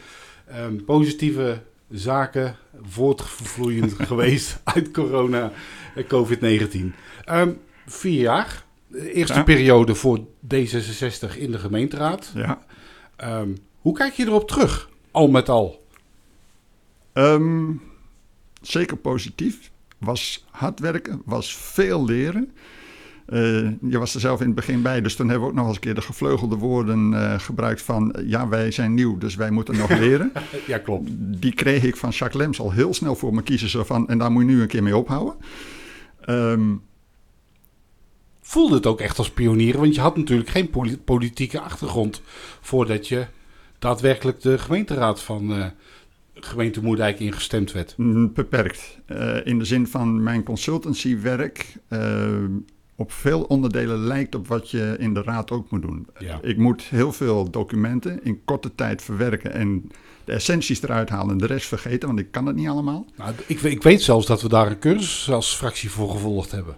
um, 0.59 0.85
positieve 0.85 1.59
zaken 1.91 2.57
voortvloeiend 2.83 3.95
geweest 4.09 4.61
uit 4.65 4.91
corona 4.91 5.53
en 5.95 6.05
COVID-19. 6.05 6.79
Um, 7.33 7.59
vier 7.87 8.21
jaar. 8.21 8.65
De 8.87 9.13
eerste 9.13 9.35
ja. 9.35 9.43
periode 9.43 9.95
voor 9.95 10.21
D66 10.55 11.37
in 11.37 11.51
de 11.51 11.59
gemeenteraad. 11.59 12.33
Ja. 12.35 12.65
Um, 13.25 13.57
hoe 13.81 13.95
kijk 13.95 14.13
je 14.13 14.27
erop 14.27 14.49
terug, 14.49 14.91
al 15.11 15.29
met 15.29 15.49
al? 15.49 15.87
Um, 17.13 17.83
zeker 18.61 18.97
positief. 18.97 19.71
Was 19.99 20.45
hard 20.51 20.81
werken, 20.81 21.23
was 21.25 21.57
veel 21.57 22.05
leren. 22.05 22.53
Eh, 23.27 23.71
je 23.89 23.99
was 23.99 24.15
er 24.15 24.21
zelf 24.21 24.41
in 24.41 24.47
het 24.47 24.55
begin 24.55 24.83
bij, 24.83 25.01
dus 25.01 25.17
toen 25.17 25.29
hebben 25.29 25.45
we 25.47 25.53
ook 25.53 25.59
nog 25.59 25.67
eens 25.67 25.75
een 25.75 25.83
keer 25.83 25.95
de 25.95 26.01
gevleugelde 26.01 26.57
woorden 26.57 27.15
eh, 27.15 27.39
gebruikt 27.39 27.83
van... 27.83 28.17
ja, 28.27 28.49
wij 28.49 28.71
zijn 28.71 28.95
nieuw, 28.95 29.19
dus 29.19 29.35
wij 29.35 29.51
moeten 29.51 29.77
nog 29.77 29.91
leren. 29.99 30.33
ja, 30.67 30.79
klopt. 30.79 31.11
Die 31.17 31.55
kreeg 31.55 31.83
ik 31.83 31.97
van 31.97 32.11
Jacques 32.11 32.43
Lems 32.43 32.61
al 32.61 32.73
heel 32.73 32.95
snel 32.95 33.15
voor 33.15 33.35
me 33.35 33.43
kiezen. 33.43 33.69
Zo 33.69 33.85
van, 33.85 34.09
en 34.09 34.19
daar 34.19 34.31
moet 34.31 34.43
je 34.43 34.49
nu 34.49 34.61
een 34.61 34.69
keer 34.69 34.83
mee 34.83 34.97
ophouden. 34.97 35.35
Ehm, 36.21 36.73
Voelde 38.47 38.75
het 38.75 38.87
ook 38.87 39.01
echt 39.01 39.19
als 39.19 39.31
pionier, 39.31 39.79
want 39.79 39.95
je 39.95 40.01
had 40.01 40.17
natuurlijk 40.17 40.49
geen 40.49 40.71
poli- 40.71 40.99
politieke 40.99 41.61
achtergrond... 41.61 42.23
voordat 42.61 43.09
je 43.09 43.27
daadwerkelijk 43.79 44.41
de 44.41 44.59
gemeenteraad 44.59 45.23
van 45.23 45.53
eh 45.55 45.67
gemeente 46.35 46.83
Moerdijk 46.83 47.21
ingestemd 47.21 47.73
werd. 47.73 47.95
Mm, 47.97 48.33
Beperkt. 48.33 48.99
Eh, 49.07 49.47
in 49.47 49.59
de 49.59 49.65
zin 49.65 49.87
van 49.87 50.23
mijn 50.23 50.43
consultancywerk 50.43 51.77
eh, 51.89 52.33
op 52.97 53.13
veel 53.13 53.43
onderdelen 53.43 53.99
lijkt 53.99 54.35
op 54.35 54.49
wat 54.49 54.71
je 54.71 54.97
in 54.99 55.15
de 55.15 55.23
raad 55.23 55.51
ook 55.51 55.71
moet 55.71 55.83
doen. 55.83 56.07
Ja. 56.19 56.39
Ik 56.43 56.57
moet 56.57 56.83
heel 56.83 57.13
veel 57.13 57.51
documenten 57.51 58.25
in 58.25 58.45
korte 58.45 58.75
tijd 58.75 59.03
verwerken 59.03 59.53
en 59.53 59.91
de 60.25 60.33
essenties 60.33 60.83
eruit 60.83 61.09
halen 61.09 61.31
en 61.31 61.39
de 61.39 61.47
rest 61.47 61.67
vergeten, 61.67 62.09
want 62.09 62.21
ik 62.21 62.31
kan 62.31 62.47
het 62.47 62.57
niet 62.57 62.69
allemaal. 62.69 63.07
Nou, 63.17 63.35
ik, 63.47 63.61
ik 63.61 63.83
weet 63.83 64.03
zelfs 64.03 64.27
dat 64.27 64.43
we 64.43 64.49
daar 64.49 64.67
een 64.71 64.79
cursus 64.79 65.31
als 65.31 65.55
fractie 65.55 65.91
voor 65.91 66.11
gevolgd 66.11 66.51
hebben. 66.51 66.77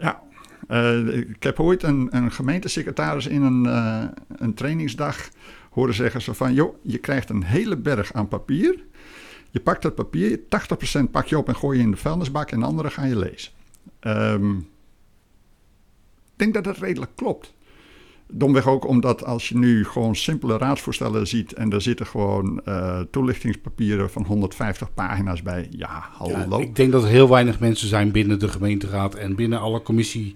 Ja. 0.00 0.22
Eh, 0.68 1.16
ik 1.16 1.42
heb 1.42 1.60
ooit 1.60 1.82
een, 1.82 2.08
een 2.10 2.32
gemeentesecretaris 2.32 3.26
in 3.26 3.42
een, 3.42 3.66
eh, 3.66 4.04
een 4.36 4.54
trainingsdag 4.54 5.28
horen 5.70 5.94
zeggen 5.94 6.22
zo 6.22 6.32
van... 6.32 6.54
joh, 6.54 6.74
je 6.82 6.98
krijgt 6.98 7.30
een 7.30 7.44
hele 7.44 7.76
berg 7.76 8.12
aan 8.12 8.28
papier. 8.28 8.84
Je 9.50 9.60
pakt 9.60 9.82
dat 9.82 9.94
papier, 9.94 10.38
80% 10.38 11.10
pak 11.10 11.26
je 11.26 11.38
op 11.38 11.48
en 11.48 11.56
gooi 11.56 11.78
je 11.78 11.84
in 11.84 11.90
de 11.90 11.96
vuilnisbak... 11.96 12.50
en 12.50 12.60
de 12.60 12.66
andere 12.66 12.90
ga 12.90 13.04
je 13.04 13.16
lezen. 13.16 13.52
Ehm, 14.00 14.56
ik 14.56 16.36
denk 16.36 16.54
dat 16.54 16.64
dat 16.64 16.78
redelijk 16.78 17.10
klopt. 17.14 17.52
Domweg 18.32 18.66
ook 18.66 18.86
omdat 18.86 19.24
als 19.24 19.48
je 19.48 19.56
nu 19.56 19.84
gewoon 19.84 20.16
simpele 20.16 20.58
raadsvoorstellen 20.58 21.26
ziet... 21.26 21.52
en 21.52 21.68
daar 21.68 21.82
zitten 21.82 22.06
gewoon 22.06 22.60
eh, 22.64 23.00
toelichtingspapieren 23.10 24.10
van 24.10 24.24
150 24.24 24.94
pagina's 24.94 25.42
bij. 25.42 25.66
Ja, 25.70 26.08
hallo. 26.12 26.58
Ja, 26.58 26.64
ik 26.64 26.76
denk 26.76 26.92
dat 26.92 27.02
er 27.02 27.08
heel 27.08 27.28
weinig 27.28 27.60
mensen 27.60 27.88
zijn 27.88 28.10
binnen 28.10 28.38
de 28.38 28.48
gemeenteraad 28.48 29.14
en 29.14 29.34
binnen 29.34 29.60
alle, 29.60 29.82
commissie, 29.82 30.34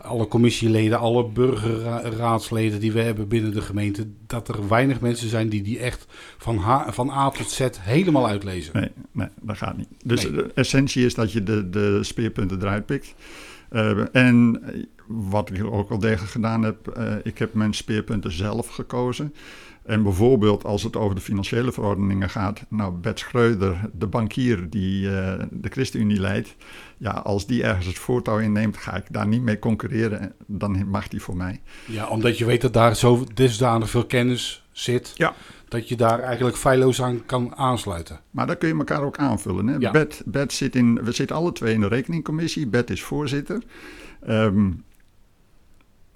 alle 0.00 0.28
commissieleden, 0.28 0.98
alle 0.98 1.28
burgerraadsleden 1.28 2.80
die 2.80 2.92
we 2.92 3.00
hebben 3.00 3.28
binnen 3.28 3.52
de 3.52 3.62
gemeente. 3.62 4.06
Dat 4.26 4.48
er 4.48 4.68
weinig 4.68 5.00
mensen 5.00 5.28
zijn 5.28 5.48
die 5.48 5.62
die 5.62 5.78
echt 5.78 6.06
van, 6.38 6.56
H, 6.56 6.88
van 6.88 7.10
A 7.10 7.30
tot 7.30 7.50
Z 7.50 7.68
helemaal 7.80 8.28
uitlezen. 8.28 8.72
Nee, 8.80 8.90
nee, 9.12 9.28
dat 9.40 9.56
gaat 9.56 9.76
niet. 9.76 9.88
Dus 10.04 10.22
Nee. 10.22 10.32
de 10.32 10.50
essentie 10.54 11.04
is 11.04 11.14
dat 11.14 11.32
je 11.32 11.42
de, 11.42 11.70
de 11.70 11.98
speerpunten 12.02 12.60
eruit 12.60 12.86
pikt. 12.86 13.14
Eh, 13.68 14.14
en 14.16 14.62
wat 15.12 15.50
ik 15.50 15.64
ook 15.64 15.90
al 15.90 15.98
degelijk 15.98 16.30
gedaan 16.30 16.62
heb, 16.62 16.88
eh, 16.88 17.14
ik 17.22 17.38
heb 17.38 17.54
mijn 17.54 17.74
speerpunten 17.74 18.32
zelf 18.32 18.68
gekozen. 18.68 19.34
En 19.82 20.02
bijvoorbeeld 20.02 20.64
als 20.64 20.82
het 20.82 20.96
over 20.96 21.14
de 21.14 21.20
financiële 21.20 21.72
verordeningen 21.72 22.30
gaat, 22.30 22.64
nou 22.68 22.92
Bert 22.92 23.18
Schreuder, 23.18 23.80
de 23.92 24.06
bankier 24.06 24.70
die 24.70 25.16
eh, 25.16 25.44
de 25.50 25.68
ChristenUnie 25.68 26.20
leidt, 26.20 26.54
ja, 26.96 27.10
als 27.10 27.46
die 27.46 27.62
ergens 27.62 27.86
het 27.86 27.98
voortouw 27.98 28.38
inneemt, 28.38 28.76
ga 28.76 28.96
ik 28.96 29.04
daar 29.10 29.26
niet 29.26 29.42
mee 29.42 29.58
concurreren, 29.58 30.32
dan 30.46 30.88
mag 30.88 31.08
die 31.08 31.22
voor 31.22 31.36
mij. 31.36 31.60
Ja, 31.86 32.08
omdat 32.08 32.38
je 32.38 32.44
weet 32.44 32.60
dat 32.60 32.72
daar 32.72 32.96
zo 32.96 33.24
dusdanig 33.34 33.90
veel 33.90 34.06
kennis 34.06 34.64
zit, 34.72 35.12
Ja. 35.14 35.34
dat 35.68 35.88
je 35.88 35.96
daar 35.96 36.20
eigenlijk 36.20 36.56
feilloos 36.56 37.02
aan 37.02 37.26
kan 37.26 37.56
aansluiten. 37.56 38.20
Maar 38.30 38.46
dan 38.46 38.58
kun 38.58 38.68
je 38.68 38.74
elkaar 38.74 39.02
ook 39.02 39.18
aanvullen. 39.18 39.66
Hè? 39.66 39.76
Ja. 39.76 39.90
Bert, 39.90 40.22
Bert 40.24 40.52
zit 40.52 40.76
in, 40.76 41.04
we 41.04 41.12
zitten 41.12 41.36
alle 41.36 41.52
twee 41.52 41.74
in 41.74 41.80
de 41.80 41.88
rekeningcommissie. 41.88 42.66
Bert 42.66 42.90
is 42.90 43.02
voorzitter. 43.02 43.62
Ehm 44.26 44.70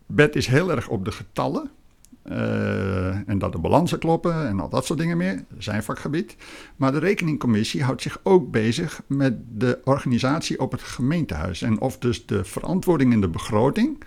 Bert 0.07 0.37
is 0.37 0.47
heel 0.47 0.71
erg 0.71 0.89
op 0.89 1.05
de 1.05 1.13
getallen. 1.13 1.71
eh, 2.23 3.29
en 3.29 3.39
dat 3.39 3.53
de 3.53 3.59
balansen 3.59 3.99
kloppen 3.99 4.47
en 4.49 4.61
al 4.61 4.69
dat 4.69 4.87
soort 4.87 4.99
dingen 4.99 5.17
meer. 5.17 5.45
Zijn 5.59 5.83
vakgebied. 5.83 6.37
Maar 6.77 6.93
de 6.93 6.99
rekeningcommissie 6.99 7.83
houdt 7.83 8.03
zich 8.03 8.21
ook 8.23 8.51
bezig 8.51 9.03
met 9.07 9.35
de 9.53 9.79
organisatie 9.85 10.61
op 10.61 10.73
het 10.73 10.83
gemeentehuis. 10.83 11.63
En 11.63 11.81
of 11.81 11.99
dus 11.99 12.27
de 12.27 12.45
verantwoording 12.45 13.13
in 13.13 13.21
de 13.21 13.29
begroting 13.29 14.03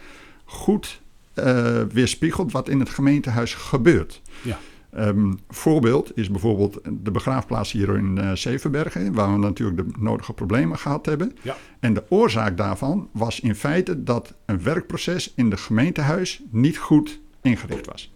goed 0.45 1.01
eh, 1.33 1.81
weerspiegelt 1.91 2.51
wat 2.51 2.69
in 2.69 2.79
het 2.79 2.89
gemeentehuis 2.89 3.53
gebeurt. 3.53 4.21
Ja. 4.41 4.59
Ehm, 4.91 5.33
voorbeeld 5.49 6.17
is 6.17 6.29
bijvoorbeeld 6.29 6.79
de 6.91 7.11
begraafplaats 7.11 7.71
hier 7.71 7.97
in 7.97 8.17
eh 8.17 8.31
Zevenbergen, 8.31 9.13
waar 9.13 9.31
we 9.33 9.37
natuurlijk 9.39 9.77
de 9.77 9.93
nodige 9.99 10.33
problemen 10.33 10.77
gehad 10.77 11.05
hebben. 11.05 11.35
Ja. 11.41 11.57
En 11.79 11.93
de 11.93 12.03
oorzaak 12.09 12.57
daarvan 12.57 13.09
was 13.11 13.39
in 13.39 13.55
feite 13.55 14.03
dat 14.03 14.33
een 14.45 14.63
werkproces 14.63 15.33
in 15.35 15.51
het 15.51 15.59
gemeentehuis 15.59 16.41
niet 16.49 16.77
goed 16.77 17.19
ingericht 17.41 17.85
was. 17.85 18.13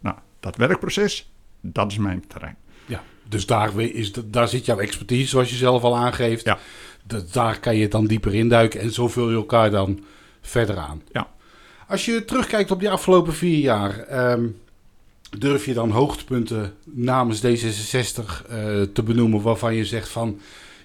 Nou, 0.00 0.16
dat 0.40 0.56
werkproces, 0.56 1.32
dat 1.60 1.90
is 1.90 1.98
mijn 1.98 2.24
terrein. 2.26 2.56
Ja, 2.86 3.02
dus 3.28 3.46
daar, 3.46 3.80
is, 3.80 4.12
de- 4.12 4.30
daar 4.30 4.48
zit 4.48 4.64
jouw 4.64 4.78
expertise, 4.78 5.28
zoals 5.28 5.50
je 5.50 5.56
zelf 5.56 5.82
al 5.82 5.96
aangeeft. 5.96 6.44
Ja. 6.44 6.58
Dat- 7.06 7.32
daar 7.32 7.60
kan 7.60 7.76
je 7.76 7.88
dan 7.88 8.06
dieper 8.06 8.34
induiken 8.34 8.80
en 8.80 8.92
zo 8.92 9.08
vul 9.08 9.28
je 9.30 9.36
elkaar 9.36 9.70
dan 9.70 10.00
verder 10.40 10.76
aan. 10.76 11.02
Ja. 11.12 11.28
Als 11.88 12.04
je 12.04 12.24
terugkijkt 12.24 12.70
op 12.70 12.80
die 12.80 12.90
afgelopen 12.90 13.32
vier 13.32 13.58
jaar, 13.58 13.98
ehm, 13.98 14.46
durf 15.38 15.64
je 15.64 15.74
dan 15.74 15.90
hoogtepunten 15.90 16.74
namens 16.84 17.40
D66 17.46 17.46
eh, 18.48 18.82
te 18.82 19.02
benoemen 19.04 19.42
waarvan 19.42 19.74
je 19.74 19.84
zegt 19.84 20.08
van, 20.08 20.38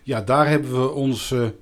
ja, 0.04 0.22
daar 0.22 0.48
hebben 0.50 0.72
we 0.82 0.90
onze 0.92 1.54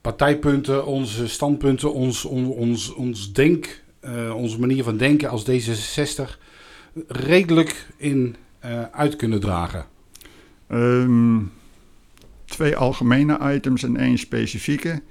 partijpunten, 0.00 0.86
onze 0.86 1.28
standpunten, 1.28 1.92
ons, 1.92 2.24
on- 2.24 2.50
ons, 2.52 2.94
ons 2.94 3.32
denk, 3.32 3.82
eh, 4.00 4.34
onze 4.36 4.60
manier 4.60 4.84
van 4.84 4.96
denken 4.96 5.28
als 5.28 5.44
D66 5.50 6.38
redelijk 7.08 7.86
in 7.96 8.36
eh, 8.58 8.82
uit 8.92 9.16
kunnen 9.16 9.40
dragen. 9.40 9.86
Ehm, 10.66 11.38
twee 12.44 12.76
algemene 12.76 13.54
items 13.54 13.82
en 13.82 13.96
één 13.96 14.18
specifieke. 14.18 15.02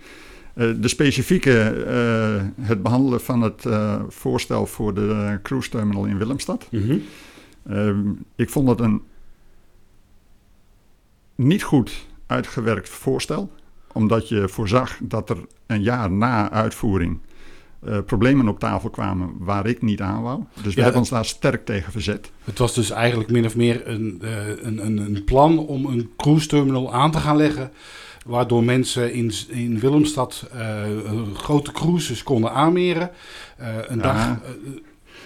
Eh, 0.54 0.70
de 0.78 0.88
specifieke, 0.88 1.60
eh, 1.70 2.66
het 2.68 2.84
behandelen 2.84 3.22
van 3.22 3.42
het 3.42 3.66
eh, 3.66 4.02
voorstel 4.08 4.66
voor 4.66 4.94
de 4.94 5.40
cruise 5.44 5.70
terminal 5.70 6.06
in 6.06 6.18
Willemstad. 6.18 6.68
Ehm, 7.68 8.12
ik 8.36 8.50
vond 8.50 8.70
het 8.70 8.80
een 8.80 9.02
niet 11.36 11.64
goed 11.64 12.08
uitgewerkt 12.26 12.90
voorstel, 12.90 13.52
omdat 13.92 14.30
je 14.30 14.50
voorzag 14.50 14.98
dat 15.02 15.30
er 15.30 15.38
een 15.66 15.82
jaar 15.82 16.12
na 16.12 16.52
uitvoering 16.52 17.20
eh, 17.86 17.98
problemen 18.06 18.48
op 18.48 18.60
tafel 18.60 18.90
kwamen 18.90 19.34
waar 19.40 19.66
ik 19.68 19.82
niet 19.82 20.02
aan 20.02 20.22
wou. 20.22 20.44
Dus 20.54 20.64
we 20.64 20.70
Ja, 20.70 20.82
hebben 20.82 21.00
ons 21.00 21.10
daar 21.10 21.26
sterk 21.26 21.66
tegen 21.66 21.92
verzet. 21.92 22.32
Het 22.44 22.58
was 22.58 22.74
dus 22.74 22.90
eigenlijk 22.90 23.32
min 23.32 23.46
of 23.46 23.56
meer 23.56 23.88
een, 23.88 24.22
eh, 24.22 24.48
een, 24.62 24.86
een, 24.86 24.98
een 24.98 25.24
plan 25.24 25.58
om 25.68 25.86
een 25.86 26.10
cruise 26.18 26.48
terminal 26.48 26.94
aan 26.94 27.12
te 27.12 27.18
gaan 27.18 27.38
leggen. 27.38 27.72
Waardoor 28.26 28.64
mensen 28.64 29.14
in, 29.14 29.32
in 29.48 29.80
Willemstad 29.80 30.48
eh, 30.54 30.82
grote 31.34 31.72
cruises 31.72 32.24
konden 32.24 32.52
aanmeren. 32.52 33.12
Een, 33.88 34.02
dag, 34.02 34.38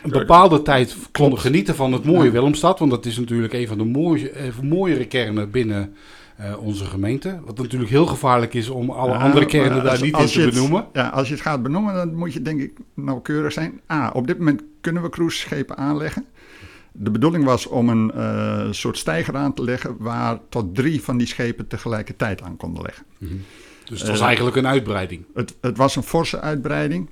een 0.04 0.12
bepaalde 0.12 0.62
tijd 0.62 0.96
konden 1.12 1.40
genieten 1.40 1.76
van 1.76 1.94
het 1.94 2.04
mooie 2.04 2.26
Ja. 2.26 2.32
Willemstad. 2.32 2.80
Want 2.80 2.92
dat 2.92 3.06
is 3.06 3.18
natuurlijk 3.18 3.54
een 3.54 3.68
van 3.68 3.78
de 3.78 3.84
mooie, 3.84 4.32
mooiere 4.62 5.06
kernen 5.06 5.52
binnen 5.52 5.94
eh, 6.38 6.58
onze 6.64 6.86
gemeente. 6.86 7.40
Wat 7.46 7.58
natuurlijk 7.58 7.92
heel 7.92 8.06
gevaarlijk 8.06 8.54
is 8.54 8.70
om 8.70 8.90
alle 8.90 9.12
Ja, 9.12 9.18
andere 9.18 9.46
kernen 9.46 9.72
maar 9.74 9.82
daar 9.82 9.92
als- 9.92 10.02
niet 10.02 10.14
als 10.14 10.24
in 10.36 10.40
te 10.40 10.46
het- 10.46 10.54
benoemen. 10.54 10.86
Ja, 10.94 11.08
als 11.08 11.28
je 11.28 11.34
het 11.34 11.44
gaat 11.44 11.64
benoemen, 11.64 11.94
dan 11.94 12.16
moet 12.16 12.34
je 12.34 12.42
denk 12.42 12.62
ik 12.62 12.78
nauwkeurig 12.94 13.52
zijn. 13.54 13.82
A, 13.92 14.10
op 14.14 14.28
dit 14.28 14.38
moment 14.38 14.62
kunnen 14.82 15.02
we 15.04 15.10
cruiseschepen 15.10 15.78
aanleggen. 15.78 16.26
De 16.92 17.12
bedoeling 17.12 17.44
was 17.44 17.68
om 17.68 17.90
een 17.90 18.12
eh, 18.12 18.68
soort 18.72 18.98
steiger 18.98 19.36
aan 19.36 19.54
te 19.54 19.64
leggen 19.64 19.96
waar 20.00 20.40
tot 20.50 20.76
drie 20.76 21.02
van 21.04 21.18
die 21.18 21.28
schepen 21.28 21.68
tegelijkertijd 21.68 22.42
aan 22.42 22.58
konden 22.58 22.84
leggen. 22.84 23.06
Dus 23.86 24.00
het 24.00 24.10
was 24.10 24.20
Eh, 24.20 24.26
eigenlijk 24.26 24.56
een 24.56 24.68
uitbreiding. 24.68 25.26
Het, 25.34 25.56
het 25.62 25.78
was 25.78 25.96
een 25.96 26.04
forse 26.04 26.40
uitbreiding. 26.42 27.10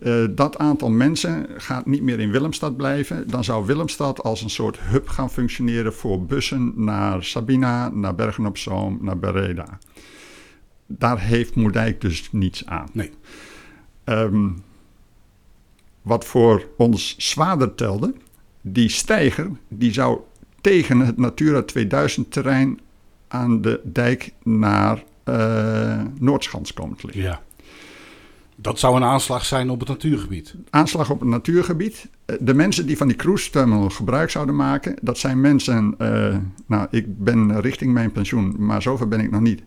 Eh, 0.00 0.24
dat 0.30 0.58
aantal 0.58 0.90
mensen 0.90 1.46
gaat 1.56 1.86
niet 1.86 2.02
meer 2.02 2.20
in 2.20 2.30
Willemstad 2.30 2.76
blijven. 2.76 3.30
Dan 3.30 3.44
zou 3.44 3.66
Willemstad 3.66 4.22
als 4.22 4.42
een 4.42 4.50
soort 4.50 4.78
hub 4.80 5.08
gaan 5.08 5.30
functioneren 5.30 5.94
voor 5.94 6.26
bussen 6.26 6.72
naar 6.76 7.24
Sabina, 7.24 7.88
naar 7.88 8.14
Bergen 8.14 8.46
op 8.46 8.58
Zoom, 8.58 8.98
naar 9.00 9.18
Bereda. 9.18 9.78
Daar 10.86 11.20
heeft 11.20 11.54
Moerdijk 11.54 12.00
dus 12.00 12.32
niets 12.32 12.66
aan. 12.66 12.88
Nee. 12.92 13.10
Ehm, 14.04 14.48
wat 16.02 16.24
voor 16.24 16.68
ons 16.76 17.14
zwaarder 17.18 17.74
telde, 17.74 18.14
die 18.60 18.88
steiger 18.88 19.50
die 19.68 19.92
zou 19.92 20.20
tegen 20.60 21.00
het 21.00 21.16
Natura 21.16 21.62
2000 21.62 22.32
terrein 22.32 22.80
aan 23.28 23.60
de 23.60 23.80
dijk 23.84 24.32
naar 24.42 25.04
eh, 25.24 26.02
Noordschans 26.18 26.72
komen 26.72 26.96
te 26.96 27.06
liggen. 27.06 27.24
Ja. 27.24 27.42
Dat 28.62 28.78
zou 28.78 28.96
een 28.96 29.04
aanslag 29.04 29.44
zijn 29.44 29.70
op 29.70 29.80
het 29.80 29.88
natuurgebied. 29.88 30.54
Aanslag 30.70 31.10
op 31.10 31.20
het 31.20 31.28
natuurgebied. 31.28 32.08
Eh, 32.24 32.36
De 32.40 32.54
mensen 32.54 32.86
die 32.86 32.96
van 32.96 33.06
die 33.06 33.16
cruise 33.16 33.50
terminal 33.50 33.90
gebruik 33.90 34.30
zouden 34.30 34.56
maken, 34.56 34.94
dat 35.02 35.18
zijn 35.18 35.40
mensen, 35.40 35.94
eh, 35.98 36.36
nou 36.66 36.86
ik 36.90 37.24
ben 37.24 37.60
richting 37.60 37.92
mijn 37.92 38.12
pensioen, 38.12 38.54
maar 38.58 38.82
zover 38.82 39.08
ben 39.08 39.20
ik 39.20 39.30
nog 39.30 39.40
niet. 39.40 39.62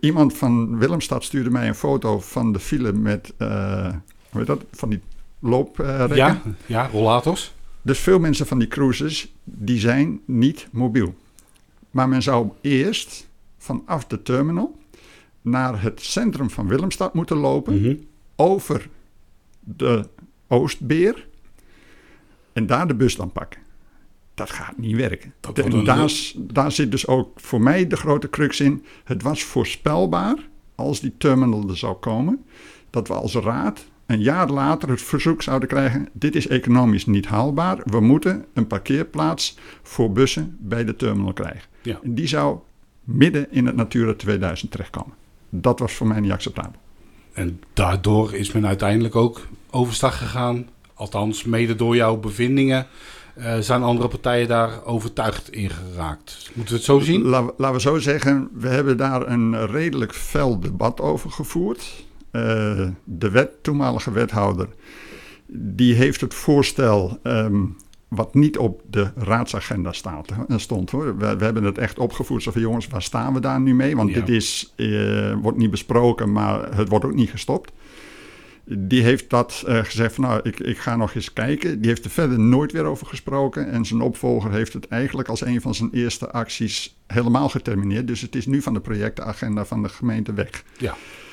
Iemand 0.00 0.36
van 0.36 0.78
Willemstad 0.78 1.24
stuurde 1.24 1.50
mij 1.50 1.68
een 1.68 1.74
foto 1.74 2.20
van 2.20 2.52
de 2.52 2.58
file 2.58 2.92
met, 2.92 3.32
uh, 3.38 3.48
hoe 4.30 4.38
heet 4.38 4.46
dat, 4.46 4.64
van 4.72 4.88
die 4.88 5.00
looprekken. 5.38 6.16
ja, 6.16 6.40
ja, 6.66 6.86
rollators. 6.92 7.54
Dus 7.82 7.98
veel 7.98 8.18
mensen 8.18 8.46
van 8.46 8.58
die 8.58 8.68
cruises, 8.68 9.32
die 9.44 9.78
zijn 9.78 10.20
niet 10.24 10.68
mobiel. 10.70 11.14
Maar 11.90 12.08
men 12.08 12.22
zou 12.22 12.48
eerst 12.60 13.28
vanaf 13.58 14.06
de 14.06 14.22
terminal 14.22 14.78
naar 15.42 15.82
het 15.82 16.00
centrum 16.00 16.50
van 16.50 16.68
Willemstad 16.68 17.14
moeten 17.14 17.36
lopen, 17.36 17.80
Mhm. 17.82 17.94
over 18.36 18.88
de 19.60 20.08
Oostbeer 20.48 21.26
en 22.52 22.66
daar 22.66 22.88
de 22.88 22.94
bus 22.94 23.16
dan 23.16 23.32
pakken. 23.32 23.60
Dat 24.34 24.50
gaat 24.50 24.78
niet 24.78 24.96
werken. 24.96 25.34
Daar, 26.36 26.72
zit 26.72 26.90
dus 26.90 27.06
ook 27.06 27.40
voor 27.40 27.60
mij 27.60 27.86
de 27.86 27.96
grote 27.96 28.30
crux 28.30 28.60
in. 28.60 28.84
Het 29.04 29.22
was 29.22 29.42
voorspelbaar, 29.42 30.36
als 30.74 31.00
die 31.00 31.14
terminal 31.18 31.68
er 31.68 31.76
zou 31.76 31.94
komen, 31.96 32.44
dat 32.90 33.08
we 33.08 33.14
als 33.14 33.34
raad 33.34 33.84
een 34.06 34.20
jaar 34.20 34.48
later 34.50 34.88
het 34.88 35.02
verzoek 35.02 35.42
zouden 35.42 35.68
krijgen: 35.68 36.08
dit 36.12 36.34
is 36.36 36.46
economisch 36.46 37.06
niet 37.06 37.26
haalbaar. 37.26 37.80
We 37.84 38.00
moeten 38.00 38.44
een 38.52 38.66
parkeerplaats 38.66 39.58
voor 39.82 40.12
bussen 40.12 40.56
bij 40.60 40.84
de 40.84 40.96
terminal 40.96 41.32
krijgen. 41.32 41.68
Ja. 41.82 41.98
En 42.02 42.14
die 42.14 42.26
zou 42.26 42.58
midden 43.04 43.52
in 43.52 43.66
het 43.66 43.76
Natura 43.76 44.14
2000 44.14 44.70
terechtkomen. 44.70 45.14
Dat 45.50 45.78
was 45.78 45.92
voor 45.92 46.06
mij 46.06 46.20
niet 46.20 46.32
acceptabel. 46.32 46.80
En 47.32 47.60
daardoor 47.72 48.34
is 48.34 48.52
men 48.52 48.66
uiteindelijk 48.66 49.16
ook 49.16 49.40
overstag 49.70 50.18
gegaan. 50.18 50.68
Althans, 50.94 51.44
mede 51.44 51.76
door 51.76 51.96
jouw 51.96 52.16
bevindingen 52.16 52.86
eh, 53.34 53.58
zijn 53.58 53.82
andere 53.82 54.08
partijen 54.08 54.48
daar 54.48 54.84
overtuigd 54.84 55.52
in 55.52 55.70
geraakt. 55.70 56.50
Moeten 56.54 56.72
we 56.74 56.78
het 56.78 56.88
zo 56.88 56.98
zien? 56.98 57.22
La- 57.22 57.50
laten 57.56 57.74
we 57.76 57.80
zo 57.80 57.98
zeggen, 57.98 58.48
we 58.52 58.68
hebben 58.68 58.96
daar 58.96 59.26
een 59.28 59.66
redelijk 59.66 60.14
fel 60.14 60.60
debat 60.60 61.00
over 61.00 61.30
gevoerd. 61.30 62.04
Eh, 62.30 62.88
de 63.04 63.30
wet, 63.30 63.62
toenmalige 63.62 64.12
wethouder, 64.12 64.68
die 65.46 65.94
heeft 65.94 66.20
het 66.20 66.34
voorstel, 66.34 67.18
ehm, 67.22 67.62
wat 68.10 68.34
niet 68.34 68.58
op 68.58 68.82
de 68.90 69.10
raadsagenda 69.16 69.92
staat, 69.92 70.28
stond 70.56 70.90
hoor. 70.90 71.16
We, 71.16 71.36
we 71.36 71.44
hebben 71.44 71.64
het 71.64 71.78
echt 71.78 71.98
opgevoerd, 71.98 72.42
zo 72.42 72.50
van 72.50 72.60
jongens, 72.60 72.86
waar 72.86 73.02
staan 73.02 73.34
we 73.34 73.40
daar 73.40 73.60
nu 73.60 73.74
mee? 73.74 73.96
Want 73.96 74.10
Ja. 74.10 74.14
dit 74.20 74.28
is, 74.28 74.72
eh, 74.76 75.34
wordt 75.42 75.58
niet 75.58 75.70
besproken, 75.70 76.32
maar 76.32 76.76
het 76.76 76.88
wordt 76.88 77.04
ook 77.04 77.14
niet 77.14 77.30
gestopt. 77.30 77.72
Die 78.64 79.02
heeft 79.02 79.30
dat 79.30 79.62
eh, 79.66 79.78
gezegd 79.84 80.14
van 80.14 80.24
nou, 80.24 80.40
ik, 80.42 80.60
ik 80.60 80.78
ga 80.78 80.96
nog 80.96 81.14
eens 81.14 81.32
kijken. 81.32 81.80
Die 81.80 81.90
heeft 81.90 82.04
er 82.04 82.10
verder 82.10 82.38
nooit 82.40 82.72
weer 82.72 82.84
over 82.84 83.06
gesproken. 83.06 83.70
En 83.70 83.84
zijn 83.84 84.00
opvolger 84.00 84.52
heeft 84.52 84.72
het 84.72 84.88
eigenlijk 84.88 85.28
als 85.28 85.40
een 85.44 85.60
van 85.60 85.74
zijn 85.74 85.90
eerste 85.92 86.30
acties 86.30 86.96
helemaal 87.06 87.48
getermineerd. 87.48 88.06
Dus 88.06 88.20
het 88.20 88.34
is 88.36 88.46
nu 88.46 88.62
van 88.62 88.74
de 88.74 88.80
projectenagenda 88.80 89.64
van 89.64 89.82
de 89.82 89.88
gemeente 89.88 90.32
weg. 90.32 90.64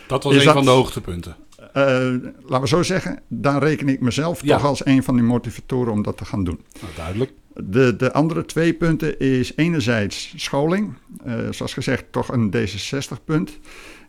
Dat 0.07 0.23
was 0.23 0.33
Is 0.33 0.39
een 0.39 0.45
dat- 0.45 0.53
van 0.55 0.65
de 0.65 0.69
hoogtepunten. 0.71 1.35
Eh, 1.77 2.13
laten 2.41 2.61
we 2.61 2.67
zo 2.67 2.83
zeggen, 2.83 3.19
daar 3.27 3.63
reken 3.63 3.89
ik 3.89 3.99
mezelf 4.01 4.43
Ja. 4.43 4.55
toch 4.57 4.65
als 4.65 4.85
een 4.85 5.03
van 5.03 5.15
die 5.15 5.23
motivatoren 5.23 5.93
om 5.93 6.03
dat 6.03 6.17
te 6.17 6.25
gaan 6.25 6.43
doen. 6.43 6.59
Nou, 6.81 6.93
duidelijk. 6.95 7.31
De, 7.53 7.95
de 7.95 8.13
andere 8.13 8.45
twee 8.45 8.73
punten 8.73 9.19
is 9.19 9.53
enerzijds 9.55 10.33
scholing. 10.35 10.93
Eh, 11.23 11.33
zoals 11.51 11.73
gezegd, 11.73 12.05
toch 12.11 12.31
een 12.31 12.51
D66-punt. 12.55 13.59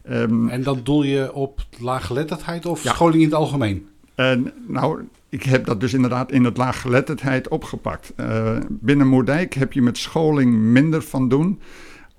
Ehm, 0.02 0.48
En 0.48 0.62
dan 0.62 0.80
doel 0.82 1.02
je 1.02 1.32
op 1.32 1.60
laaggeletterdheid 1.78 2.66
of 2.66 2.82
Ja. 2.82 2.92
scholing 2.92 3.18
in 3.22 3.25
het 3.28 3.34
algemeen? 3.34 3.87
En 4.14 4.52
nou, 4.66 5.02
ik 5.28 5.42
heb 5.42 5.64
dat 5.64 5.80
dus 5.80 5.94
inderdaad 5.94 6.32
in 6.32 6.44
het 6.44 6.56
laaggeletterdheid 6.56 7.48
opgepakt. 7.48 8.12
Eh, 8.16 8.56
binnen 8.68 9.06
Moerdijk 9.06 9.54
heb 9.54 9.72
je 9.72 9.82
met 9.82 9.98
scholing 9.98 10.54
minder 10.54 11.02
van 11.02 11.28
doen 11.28 11.60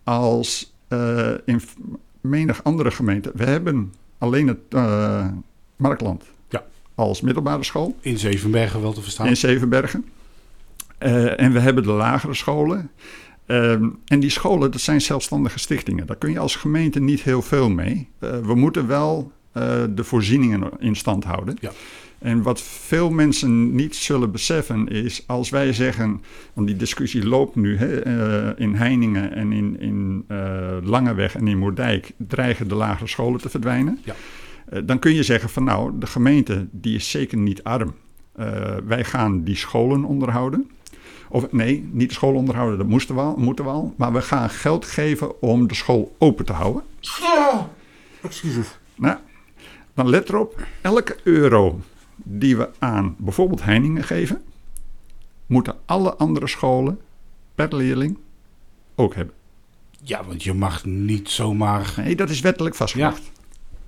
als 0.04 0.74
in 1.46 1.62
menig 2.22 2.64
andere 2.64 2.92
gemeenten. 2.92 3.32
We 3.36 3.44
hebben 3.44 3.94
alleen 4.20 4.48
het 4.48 4.60
eh, 4.70 5.28
Markland 5.76 6.24
Ja. 6.50 6.64
als 6.96 7.22
middelbare 7.22 7.64
school 7.64 7.96
In 8.02 8.18
Zevenbergen 8.18 8.82
wel 8.82 8.94
te 8.94 9.02
verstaan. 9.02 9.28
in 9.28 9.38
Zevenbergen. 9.38 10.06
Eh, 10.98 11.40
en 11.40 11.52
we 11.54 11.60
hebben 11.60 11.84
de 11.84 11.92
lagere 11.92 12.34
scholen. 12.34 12.92
Ehm, 13.46 13.90
en 14.06 14.20
die 14.20 14.30
scholen, 14.30 14.72
dat 14.72 14.82
zijn 14.82 15.02
zelfstandige 15.02 15.60
stichtingen. 15.60 16.08
Daar 16.08 16.16
kun 16.16 16.32
je 16.32 16.40
als 16.40 16.56
gemeente 16.56 17.00
niet 17.00 17.22
heel 17.22 17.42
veel 17.42 17.70
mee. 17.70 18.10
Eh, 18.20 18.38
we 18.40 18.56
moeten 18.56 18.88
wel 18.88 19.32
de 19.96 20.04
voorzieningen 20.04 20.72
in 20.80 20.96
stand 20.96 21.24
houden. 21.24 21.58
Ja. 21.60 21.72
En 22.20 22.42
wat 22.42 22.62
veel 22.62 23.10
mensen 23.10 23.76
niet 23.76 23.96
zullen 23.96 24.32
beseffen 24.32 24.88
is, 24.88 25.24
als 25.28 25.50
wij 25.50 25.74
zeggen, 25.74 26.22
want 26.54 26.68
die 26.68 26.76
discussie 26.76 27.28
loopt 27.28 27.56
nu 27.56 27.78
hè, 27.78 28.00
eh, 28.00 28.64
in 28.66 28.76
Heiningen 28.76 29.34
en 29.36 29.52
in, 29.52 29.80
in 29.80 30.24
eh, 30.28 30.78
Langeweg 30.84 31.36
en 31.36 31.48
in 31.48 31.58
Moerdijk, 31.58 32.12
dreigen 32.18 32.68
de 32.68 32.76
lagere 32.76 33.08
scholen 33.08 33.42
te 33.42 33.50
verdwijnen. 33.50 34.00
Ja. 34.04 34.16
Eh, 34.70 34.82
dan 34.86 35.00
kun 35.00 35.14
je 35.14 35.24
zeggen 35.24 35.50
van 35.50 35.64
nou, 35.64 35.92
de 36.00 36.08
gemeente 36.08 36.68
die 36.72 36.96
is 36.96 37.10
zeker 37.10 37.38
niet 37.38 37.64
arm. 37.64 37.96
Eh, 38.36 38.76
wij 38.86 39.04
gaan 39.04 39.44
die 39.44 39.56
scholen 39.56 40.04
onderhouden. 40.04 40.70
Of 41.30 41.52
nee, 41.52 41.90
niet 41.92 42.08
de 42.08 42.14
school 42.14 42.34
onderhouden, 42.34 42.78
dat 42.78 42.88
moesten 42.88 43.16
we 43.16 43.22
al, 43.22 43.36
moeten 43.38 43.66
we 43.66 43.72
al. 43.72 43.94
Maar 43.98 44.14
we 44.14 44.22
gaan 44.22 44.50
geld 44.50 44.86
geven 44.86 45.42
om 45.42 45.68
de 45.68 45.76
school 45.76 46.16
open 46.18 46.46
te 46.46 46.54
houden. 46.54 46.84
Excuses. 48.22 48.78
Nou, 48.96 49.18
dan 49.94 50.10
let 50.10 50.30
erop, 50.30 50.66
elke 50.82 51.18
euro 51.24 51.80
die 52.24 52.58
we 52.58 52.70
aan 52.80 53.16
bijvoorbeeld 53.18 53.64
Heiningen 53.64 54.04
geven, 54.04 54.42
moeten 55.46 55.76
alle 55.86 56.14
andere 56.16 56.48
scholen 56.48 57.00
per 57.56 57.76
leerling 57.76 58.18
ook 58.96 59.16
hebben. 59.16 59.34
Ja, 60.04 60.24
want 60.26 60.44
je 60.44 60.54
mag 60.54 60.86
niet 60.86 61.30
zomaar... 61.30 61.94
Nee, 61.98 62.16
dat 62.16 62.30
is 62.30 62.40
wettelijk 62.42 62.76
vastgelegd. 62.76 63.32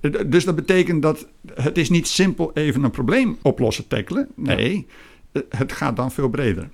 Eh, 0.00 0.10
Dus 0.26 0.44
dat 0.44 0.54
betekent 0.54 1.02
dat 1.02 1.26
het 1.54 1.78
is 1.78 1.90
niet 1.90 2.08
simpel 2.08 2.50
even 2.54 2.82
een 2.84 2.90
probleem 2.90 3.38
oplossen, 3.42 3.86
tackelen. 3.88 4.28
Nee, 4.34 4.86
eh, 5.32 5.42
het 5.48 5.72
gaat 5.72 5.96
dan 5.96 6.12
veel 6.12 6.28
breder. 6.28 6.68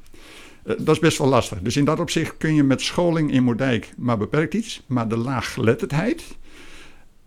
Eh, 0.64 0.74
Dat 0.78 0.88
is 0.94 0.98
best 0.98 1.18
wel 1.18 1.28
lastig. 1.28 1.60
Dus 1.60 1.76
in 1.76 1.84
dat 1.84 2.00
opzicht 2.00 2.36
kun 2.36 2.54
je 2.54 2.62
met 2.62 2.80
scholing 2.80 3.32
in 3.32 3.42
Moerdijk 3.44 3.92
maar 3.96 4.18
beperkt 4.18 4.54
iets. 4.54 4.82
Maar 4.86 5.08
de 5.08 5.16
laaggeletterdheid, 5.16 6.36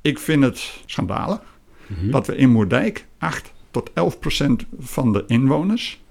ik 0.02 0.20
vind 0.20 0.44
het 0.44 0.82
schandalig 0.86 1.42
Mhm. 1.88 2.12
dat 2.12 2.28
we 2.28 2.36
in 2.36 2.50
Moerdijk 2.50 3.06
8 3.18 3.54
tot 3.72 3.90
11 3.94 4.20
procent 4.20 4.66
van 4.80 5.14
de 5.14 5.24
inwoners 5.28 6.02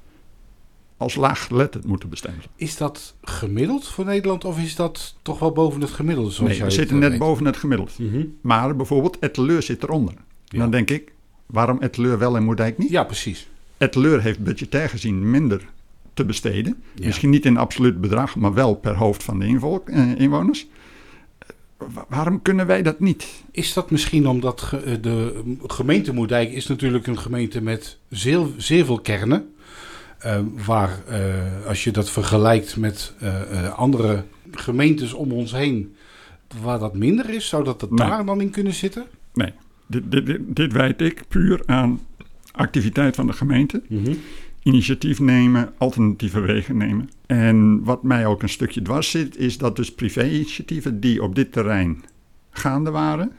als 0.96 1.14
laaggeletterd 1.14 1.84
moeten 1.86 2.08
bestemmen. 2.08 2.42
Is 2.56 2.76
dat 2.76 3.14
gemiddeld 3.22 3.86
voor 3.88 4.04
Nederland 4.04 4.44
of 4.44 4.58
is 4.58 4.76
dat 4.76 5.14
toch 5.22 5.38
wel 5.38 5.52
boven 5.52 5.80
het 5.80 5.90
gemiddelde? 5.90 6.30
Zoals 6.30 6.52
Nee, 6.52 6.62
we 6.62 6.70
zitten 6.70 7.02
eh, 7.02 7.08
net 7.08 7.18
boven 7.18 7.46
het 7.46 7.56
gemiddeld. 7.56 7.98
Mhm. 7.98 8.24
Maar 8.40 8.76
bijvoorbeeld 8.76 9.18
Etteleur 9.18 9.62
zit 9.62 9.82
eronder. 9.82 10.14
Ja. 10.44 10.58
Dan 10.58 10.70
denk 10.70 10.90
ik, 10.90 11.12
waarom 11.46 11.78
Etteleur 11.80 12.18
wel 12.18 12.36
en 12.36 12.44
Moerdijk 12.44 12.78
niet? 12.78 12.90
Ja, 12.90 13.04
precies. 13.04 13.48
Etteleur 13.76 14.22
heeft 14.22 14.38
budgetair 14.38 14.88
gezien 14.88 15.30
minder 15.30 15.68
te 16.14 16.24
besteden. 16.24 16.82
Ja. 16.94 17.06
Misschien 17.06 17.30
niet 17.30 17.46
in 17.46 17.56
absoluut 17.56 18.00
bedrag, 18.00 18.36
maar 18.36 18.54
wel 18.54 18.74
per 18.74 18.94
hoofd 18.94 19.22
van 19.22 19.38
de 19.38 19.44
eh, 19.84 20.18
inwoners. 20.18 20.66
Wa- 21.94 22.04
waarom 22.08 22.42
kunnen 22.42 22.66
wij 22.66 22.82
dat 22.82 23.00
niet? 23.00 23.26
Is 23.50 23.72
dat 23.72 23.90
misschien 23.90 24.28
omdat 24.28 24.60
ge- 24.60 24.76
eh, 24.76 24.94
de 25.00 25.42
gemeente 25.66 26.12
Moerdijk 26.14 26.52
is 26.52 26.66
natuurlijk 26.66 27.06
een 27.06 27.18
gemeente 27.18 27.60
met 27.62 27.98
zeer, 28.08 28.46
zeer 28.56 28.84
veel 28.84 29.00
kernen. 29.00 29.54
eh, 30.18 30.40
waar, 30.66 30.98
eh, 31.08 31.66
als 31.66 31.84
je 31.84 31.90
dat 31.90 32.10
vergelijkt 32.10 32.76
met 32.76 33.14
eh, 33.18 33.64
eh, 33.64 33.72
andere 33.78 34.24
gemeentes 34.50 35.12
om 35.12 35.32
ons 35.32 35.52
heen, 35.52 35.94
waar 36.62 36.78
dat 36.78 36.94
minder 36.94 37.30
is, 37.30 37.48
zou 37.48 37.64
dat 37.64 37.80
Nee. 37.90 38.08
daar 38.08 38.24
dan 38.24 38.40
in 38.40 38.50
kunnen 38.50 38.74
zitten? 38.74 39.04
Dit, 39.86 40.10
dit, 40.10 40.26
dit, 40.26 40.40
dit 40.46 40.72
wijd 40.72 41.00
ik 41.00 41.22
puur 41.28 41.62
aan 41.66 42.00
activiteit 42.52 43.14
van 43.14 43.26
de 43.26 43.32
gemeente. 43.32 43.82
Initiatief 44.62 45.20
nemen, 45.20 45.72
alternatieve 45.78 46.40
wegen 46.40 46.76
nemen. 46.76 47.10
En 47.26 47.84
wat 47.84 48.02
mij 48.02 48.26
ook 48.26 48.42
een 48.42 48.48
stukje 48.48 48.82
dwars 48.82 49.10
zit, 49.10 49.36
is 49.36 49.58
dat 49.58 49.76
dus 49.76 49.94
privé-initiatieven 49.94 51.00
die 51.00 51.22
op 51.22 51.34
dit 51.34 51.52
terrein 51.52 52.04
gaande 52.50 52.90
waren, 52.90 53.32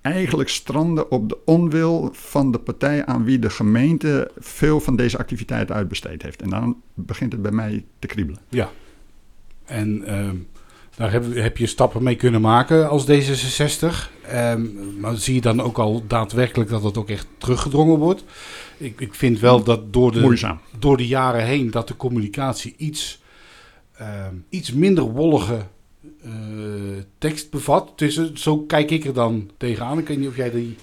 eigenlijk 0.00 0.48
stranden 0.48 1.10
op 1.10 1.28
de 1.28 1.38
onwil 1.44 2.08
van 2.12 2.52
de 2.52 2.58
partij 2.58 3.06
aan 3.06 3.24
wie 3.24 3.38
de 3.38 3.50
gemeente 3.50 4.30
veel 4.38 4.80
van 4.80 4.96
deze 4.96 5.18
activiteit 5.18 5.70
uitbesteed 5.70 6.22
heeft. 6.22 6.42
En 6.42 6.50
dan 6.50 6.82
begint 6.94 7.32
het 7.32 7.42
bij 7.42 7.52
mij 7.52 7.84
te 7.98 8.06
kriebelen. 8.06 8.40
En 9.64 10.04
ehm, 10.06 10.36
daar 11.00 11.12
heb, 11.12 11.34
heb 11.34 11.56
je 11.56 11.66
stappen 11.66 12.02
mee 12.02 12.16
kunnen 12.16 12.40
maken 12.40 12.88
als 12.88 13.06
D66. 13.10 13.86
Ehm, 14.22 14.66
maar 14.98 15.16
zie 15.16 15.34
je 15.34 15.40
dan 15.40 15.60
ook 15.60 15.78
al 15.78 16.02
daadwerkelijk 16.06 16.70
dat 16.70 16.82
het 16.82 16.98
ook 16.98 17.08
echt 17.08 17.26
teruggedrongen 17.38 17.98
wordt? 17.98 18.24
Ik, 18.76 19.00
ik 19.00 19.14
vind 19.14 19.38
wel 19.38 19.62
dat 19.62 19.92
door 19.92 20.12
de, 20.12 20.20
Moeizaam. 20.20 20.58
door 20.78 20.96
de 20.96 21.06
jaren 21.06 21.44
heen 21.44 21.70
dat 21.70 21.88
de 21.88 21.96
communicatie 21.96 22.74
iets, 22.76 23.22
ehm, 23.92 24.34
iets 24.48 24.72
minder 24.72 25.04
wollige 25.04 25.58
eh, 26.22 26.30
tekst 27.18 27.50
bevat. 27.50 27.92
Dus 27.96 28.16
eh, 28.16 28.24
zo 28.34 28.58
kijk 28.58 28.90
ik 28.90 29.04
er 29.04 29.14
dan 29.14 29.50
tegenaan. 29.56 29.98
Ik 29.98 30.08
weet 30.08 30.18
niet 30.18 30.28
of 30.28 30.36
jij 30.36 30.50
die... 30.50 30.76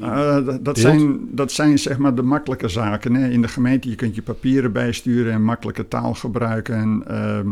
Uh, 0.00 0.48
dat, 0.60 0.78
zijn, 0.78 1.28
dat 1.30 1.52
zijn 1.52 1.78
zeg 1.78 1.98
maar 1.98 2.14
de 2.14 2.22
makkelijke 2.22 2.68
zaken. 2.68 3.14
Hè? 3.14 3.30
In 3.30 3.42
de 3.42 3.48
gemeente 3.48 3.88
je 3.88 3.94
kunt 3.94 4.14
je 4.14 4.22
papieren 4.22 4.72
bijsturen 4.72 5.32
en 5.32 5.44
makkelijke 5.44 5.88
taal 5.88 6.14
gebruiken. 6.14 6.74
En, 6.74 7.02
ehm, 7.06 7.48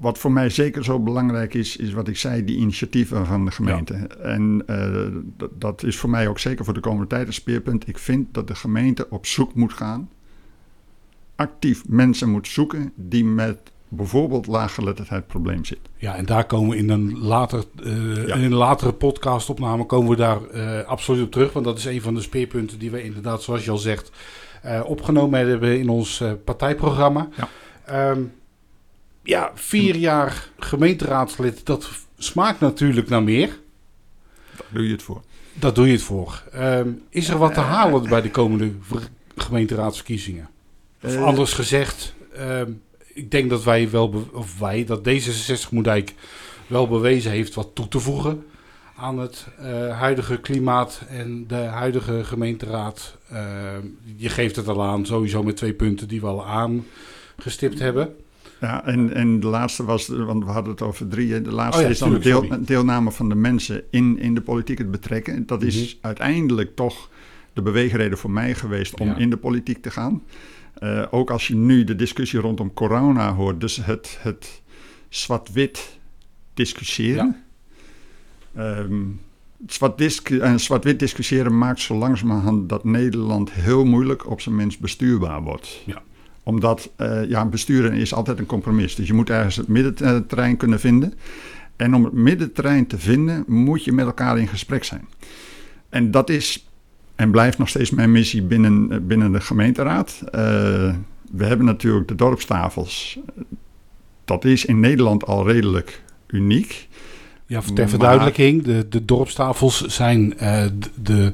wat 0.00 0.18
voor 0.18 0.32
mij 0.32 0.50
zeker 0.50 0.84
zo 0.84 1.00
belangrijk 1.00 1.54
is, 1.54 1.76
is 1.76 1.92
wat 1.92 2.08
ik 2.08 2.16
zei, 2.16 2.44
die 2.44 2.56
initiatieven 2.56 3.26
van 3.26 3.44
de 3.44 3.50
gemeente. 3.50 3.94
En 4.22 4.62
uh, 4.66 5.48
dat 5.58 5.82
is 5.82 5.96
voor 5.96 6.10
mij 6.10 6.28
ook 6.28 6.38
zeker 6.38 6.64
voor 6.64 6.74
de 6.74 6.80
komende 6.80 7.06
tijd 7.06 7.26
een 7.26 7.32
speerpunt. 7.32 7.88
Ik 7.88 7.98
vind 7.98 8.34
dat 8.34 8.48
de 8.48 8.54
gemeente 8.54 9.06
op 9.10 9.26
zoek 9.26 9.54
moet 9.54 9.72
gaan, 9.72 10.10
actief 11.34 11.88
mensen 11.88 12.30
moet 12.30 12.48
zoeken 12.48 12.92
die 12.94 13.24
met 13.24 13.58
bijvoorbeeld 13.88 14.46
laaggeletterdheid 14.46 15.26
probleem 15.26 15.64
zit. 15.64 15.78
Ja, 15.96 16.16
en 16.16 16.26
daar 16.26 16.46
komen 16.46 16.70
we 16.70 16.76
in 16.76 16.90
een, 16.90 17.18
later, 17.18 17.64
uh, 17.84 18.28
in 18.28 18.42
een 18.42 18.54
latere 18.54 18.92
podcastopname 18.92 19.86
komen 19.86 20.10
we 20.10 20.16
daar 20.16 20.38
uh, 20.54 20.82
absoluut 20.82 21.24
op 21.24 21.32
terug. 21.32 21.52
Want 21.52 21.64
dat 21.64 21.78
is 21.78 21.84
een 21.84 22.02
van 22.02 22.14
de 22.14 22.20
speerpunten 22.20 22.78
die 22.78 22.90
we 22.90 23.02
inderdaad, 23.02 23.42
zoals 23.42 23.64
je 23.64 23.70
al 23.70 23.78
zegt, 23.78 24.12
opgenomen 24.84 25.48
hebben 25.48 25.78
in 25.78 25.88
ons 25.88 26.22
partijprogramma. 26.44 27.28
Ja. 27.86 28.10
Um, 28.10 28.32
ja, 29.26 29.50
vier 29.54 29.96
jaar 29.96 30.48
gemeenteraadslid, 30.58 31.66
dat 31.66 31.88
smaakt 32.18 32.60
natuurlijk 32.60 33.08
naar 33.08 33.22
meer. 33.22 33.48
Daar 34.56 34.66
doe 34.72 34.86
je 34.86 34.92
het 34.92 35.02
voor. 35.02 35.22
Daar 35.52 35.74
doe 35.74 35.86
je 35.86 35.92
het 35.92 36.02
voor. 36.02 36.42
Um, 36.54 37.02
is 37.08 37.28
er 37.28 37.38
wat 37.38 37.54
te 37.54 37.60
halen 37.60 38.08
bij 38.08 38.20
de 38.22 38.30
komende 38.30 38.72
gemeenteraadsverkiezingen? 39.36 40.48
Of 41.02 41.16
anders 41.16 41.52
gezegd, 41.52 42.14
um, 42.38 42.82
ik 43.14 43.30
denk 43.30 43.50
dat 43.50 43.64
wij 43.64 43.90
wel, 43.90 44.28
of 44.32 44.58
wij, 44.58 44.84
dat 44.84 45.08
D66 45.08 45.68
Moerdijk 45.70 46.14
wel 46.66 46.88
bewezen 46.88 47.30
heeft 47.30 47.54
wat 47.54 47.70
toe 47.74 47.88
te 47.88 48.00
voegen 48.00 48.44
aan 48.96 49.18
het 49.18 49.46
uh, 49.60 49.98
huidige 49.98 50.36
klimaat 50.36 51.02
en 51.08 51.46
de 51.46 51.54
huidige 51.54 52.24
gemeenteraad. 52.24 53.16
Uh, 53.32 53.38
je 54.16 54.28
geeft 54.28 54.56
het 54.56 54.68
al 54.68 54.82
aan, 54.82 55.06
sowieso 55.06 55.42
met 55.42 55.56
twee 55.56 55.72
punten 55.72 56.08
die 56.08 56.20
we 56.20 56.26
al 56.26 56.46
aangestipt 56.46 57.78
hebben. 57.78 58.16
Ja, 58.60 58.84
en, 58.84 59.14
en 59.14 59.40
de 59.40 59.46
laatste 59.46 59.84
was, 59.84 60.08
want 60.08 60.44
we 60.44 60.50
hadden 60.50 60.72
het 60.72 60.82
over 60.82 61.08
drie. 61.08 61.42
De 61.42 61.52
laatste 61.52 61.80
oh 61.80 61.86
ja, 61.86 61.92
is 61.92 61.98
dan 61.98 62.10
de 62.10 62.18
deel, 62.18 62.46
deelname 62.60 63.10
van 63.10 63.28
de 63.28 63.34
mensen 63.34 63.82
in, 63.90 64.18
in 64.18 64.34
de 64.34 64.40
politiek 64.40 64.78
het 64.78 64.90
betrekken. 64.90 65.46
Dat 65.46 65.62
is 65.62 65.76
mm-hmm. 65.76 65.98
uiteindelijk 66.00 66.76
toch 66.76 67.10
de 67.52 67.62
beweegreden 67.62 68.18
voor 68.18 68.30
mij 68.30 68.54
geweest 68.54 69.00
om 69.00 69.06
ja. 69.06 69.16
in 69.16 69.30
de 69.30 69.36
politiek 69.36 69.82
te 69.82 69.90
gaan. 69.90 70.22
Uh, 70.82 71.06
ook 71.10 71.30
als 71.30 71.46
je 71.46 71.54
nu 71.54 71.84
de 71.84 71.96
discussie 71.96 72.40
rondom 72.40 72.74
corona 72.74 73.34
hoort, 73.34 73.60
dus 73.60 73.76
het, 73.76 74.18
het 74.20 74.62
zwart-wit 75.08 75.98
discussiëren. 76.54 77.36
Ja. 78.54 78.78
Um, 78.78 79.20
zwart-wit 79.66 80.22
zwart 80.56 80.98
discussiëren 80.98 81.58
maakt 81.58 81.80
zo 81.80 81.94
langzamerhand 81.94 82.68
dat 82.68 82.84
Nederland 82.84 83.52
heel 83.52 83.84
moeilijk 83.84 84.30
op 84.30 84.40
zijn 84.40 84.54
minst 84.54 84.80
bestuurbaar 84.80 85.42
wordt. 85.42 85.82
Ja. 85.86 86.02
Omdat 86.46 86.90
uh, 86.98 87.28
ja, 87.28 87.46
besturen 87.46 87.92
is 87.92 88.14
altijd 88.14 88.38
een 88.38 88.46
compromis. 88.46 88.94
Dus 88.94 89.06
je 89.06 89.14
moet 89.14 89.30
ergens 89.30 89.56
het 89.56 89.68
middenterrein 89.68 90.56
kunnen 90.56 90.80
vinden. 90.80 91.14
En 91.76 91.94
om 91.94 92.04
het 92.04 92.12
middenterrein 92.12 92.86
te 92.86 92.98
vinden, 92.98 93.44
moet 93.46 93.84
je 93.84 93.92
met 93.92 94.06
elkaar 94.06 94.38
in 94.38 94.48
gesprek 94.48 94.84
zijn. 94.84 95.08
En 95.88 96.10
dat 96.10 96.30
is 96.30 96.66
en 97.16 97.30
blijft 97.30 97.58
nog 97.58 97.68
steeds 97.68 97.90
mijn 97.90 98.12
missie 98.12 98.42
binnen, 98.42 98.92
eh, 98.92 98.98
binnen 99.00 99.32
de 99.32 99.40
gemeenteraad. 99.40 100.20
Uh, 100.24 100.30
we 101.30 101.44
hebben 101.44 101.66
natuurlijk 101.66 102.08
de 102.08 102.14
dorpstafels. 102.14 103.18
Dat 104.24 104.44
is 104.44 104.64
in 104.64 104.80
Nederland 104.80 105.26
al 105.26 105.46
redelijk 105.46 106.02
uniek. 106.26 106.88
Ja, 107.46 107.60
ter 107.74 107.88
verduidelijking, 107.88 108.62
de, 108.62 108.88
de 108.88 109.04
dorpstafels 109.04 109.80
zijn 109.80 110.34
uh, 110.42 110.64
de, 110.78 110.90
de 111.02 111.32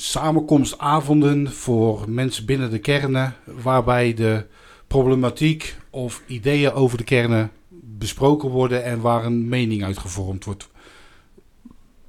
samenkomstavonden 0.00 1.52
voor 1.52 2.04
mensen 2.08 2.46
binnen 2.46 2.70
de 2.70 2.78
kernen, 2.78 3.34
waarbij 3.44 4.14
de 4.14 4.46
problematiek 4.86 5.76
of 5.90 6.22
ideeën 6.26 6.72
over 6.72 6.98
de 6.98 7.04
kernen 7.04 7.50
besproken 7.98 8.48
worden 8.48 8.84
en 8.84 9.00
waar 9.00 9.24
een 9.24 9.48
mening 9.48 9.84
uitgevormd 9.84 10.44
wordt. 10.44 10.68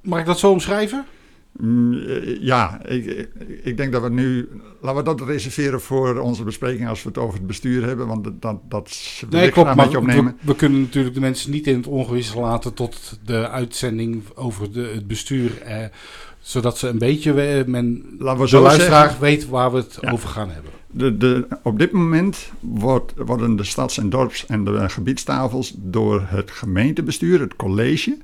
Mag 0.00 0.20
ik 0.20 0.26
dat 0.26 0.38
zo 0.38 0.50
omschrijven? 0.50 1.04
Mm, 1.52 1.92
eh, 1.92 2.42
ja, 2.42 2.86
ik, 2.86 3.28
ik, 3.62 3.76
denk 3.76 3.92
dat 3.92 4.02
we 4.02 4.10
nu. 4.10 4.48
Laten 4.80 4.98
we 4.98 5.16
dat 5.16 5.28
reserveren 5.28 5.80
voor 5.80 6.18
onze 6.18 6.44
bespreking 6.44 6.88
als 6.88 7.02
we 7.02 7.08
het 7.08 7.18
over 7.18 7.38
het 7.38 7.46
bestuur 7.46 7.86
hebben. 7.86 8.06
Want 8.06 8.24
dat, 8.24 8.58
dat 8.68 9.20
wil 9.20 9.38
nee, 9.38 9.48
ik 9.48 9.52
klopt, 9.52 9.74
met 9.74 9.90
je 9.90 9.98
opnemen. 9.98 10.36
We, 10.40 10.46
we, 10.46 10.56
kunnen 10.56 10.80
natuurlijk 10.80 11.14
de 11.14 11.20
mensen 11.20 11.50
niet 11.50 11.66
in 11.66 11.76
het 11.76 11.86
ongewis 11.86 12.34
laten 12.34 12.74
tot 12.74 13.18
de 13.24 13.48
uitzending 13.48 14.22
over 14.34 14.72
de, 14.72 14.90
het 14.94 15.06
bestuur. 15.06 15.62
Eh, 15.62 15.84
zodat 16.42 16.78
ze 16.78 16.88
een 16.88 16.98
beetje. 16.98 17.42
Eh, 17.42 17.64
men, 17.64 18.04
Laten 18.18 18.38
we 18.38 18.44
de 18.44 18.48
zo 18.48 18.62
luisteraar 18.62 19.02
zeggen, 19.02 19.20
weet 19.20 19.48
waar 19.48 19.72
we 19.72 19.76
het 19.76 20.10
over 20.10 20.28
gaan 20.28 20.50
hebben. 20.50 20.70
De, 20.90 21.16
de, 21.16 21.46
op 21.62 21.78
dit 21.78 21.92
moment 21.92 22.50
wordt, 22.60 23.12
worden 23.16 23.56
de 23.56 23.64
stads- 23.64 23.98
en 23.98 24.10
dorps- 24.10 24.46
en 24.46 24.64
de 24.64 24.88
gebiedstafels 24.88 25.74
door 25.76 26.22
het 26.26 26.50
gemeentebestuur, 26.50 27.40
het 27.40 27.56
college, 27.56 28.18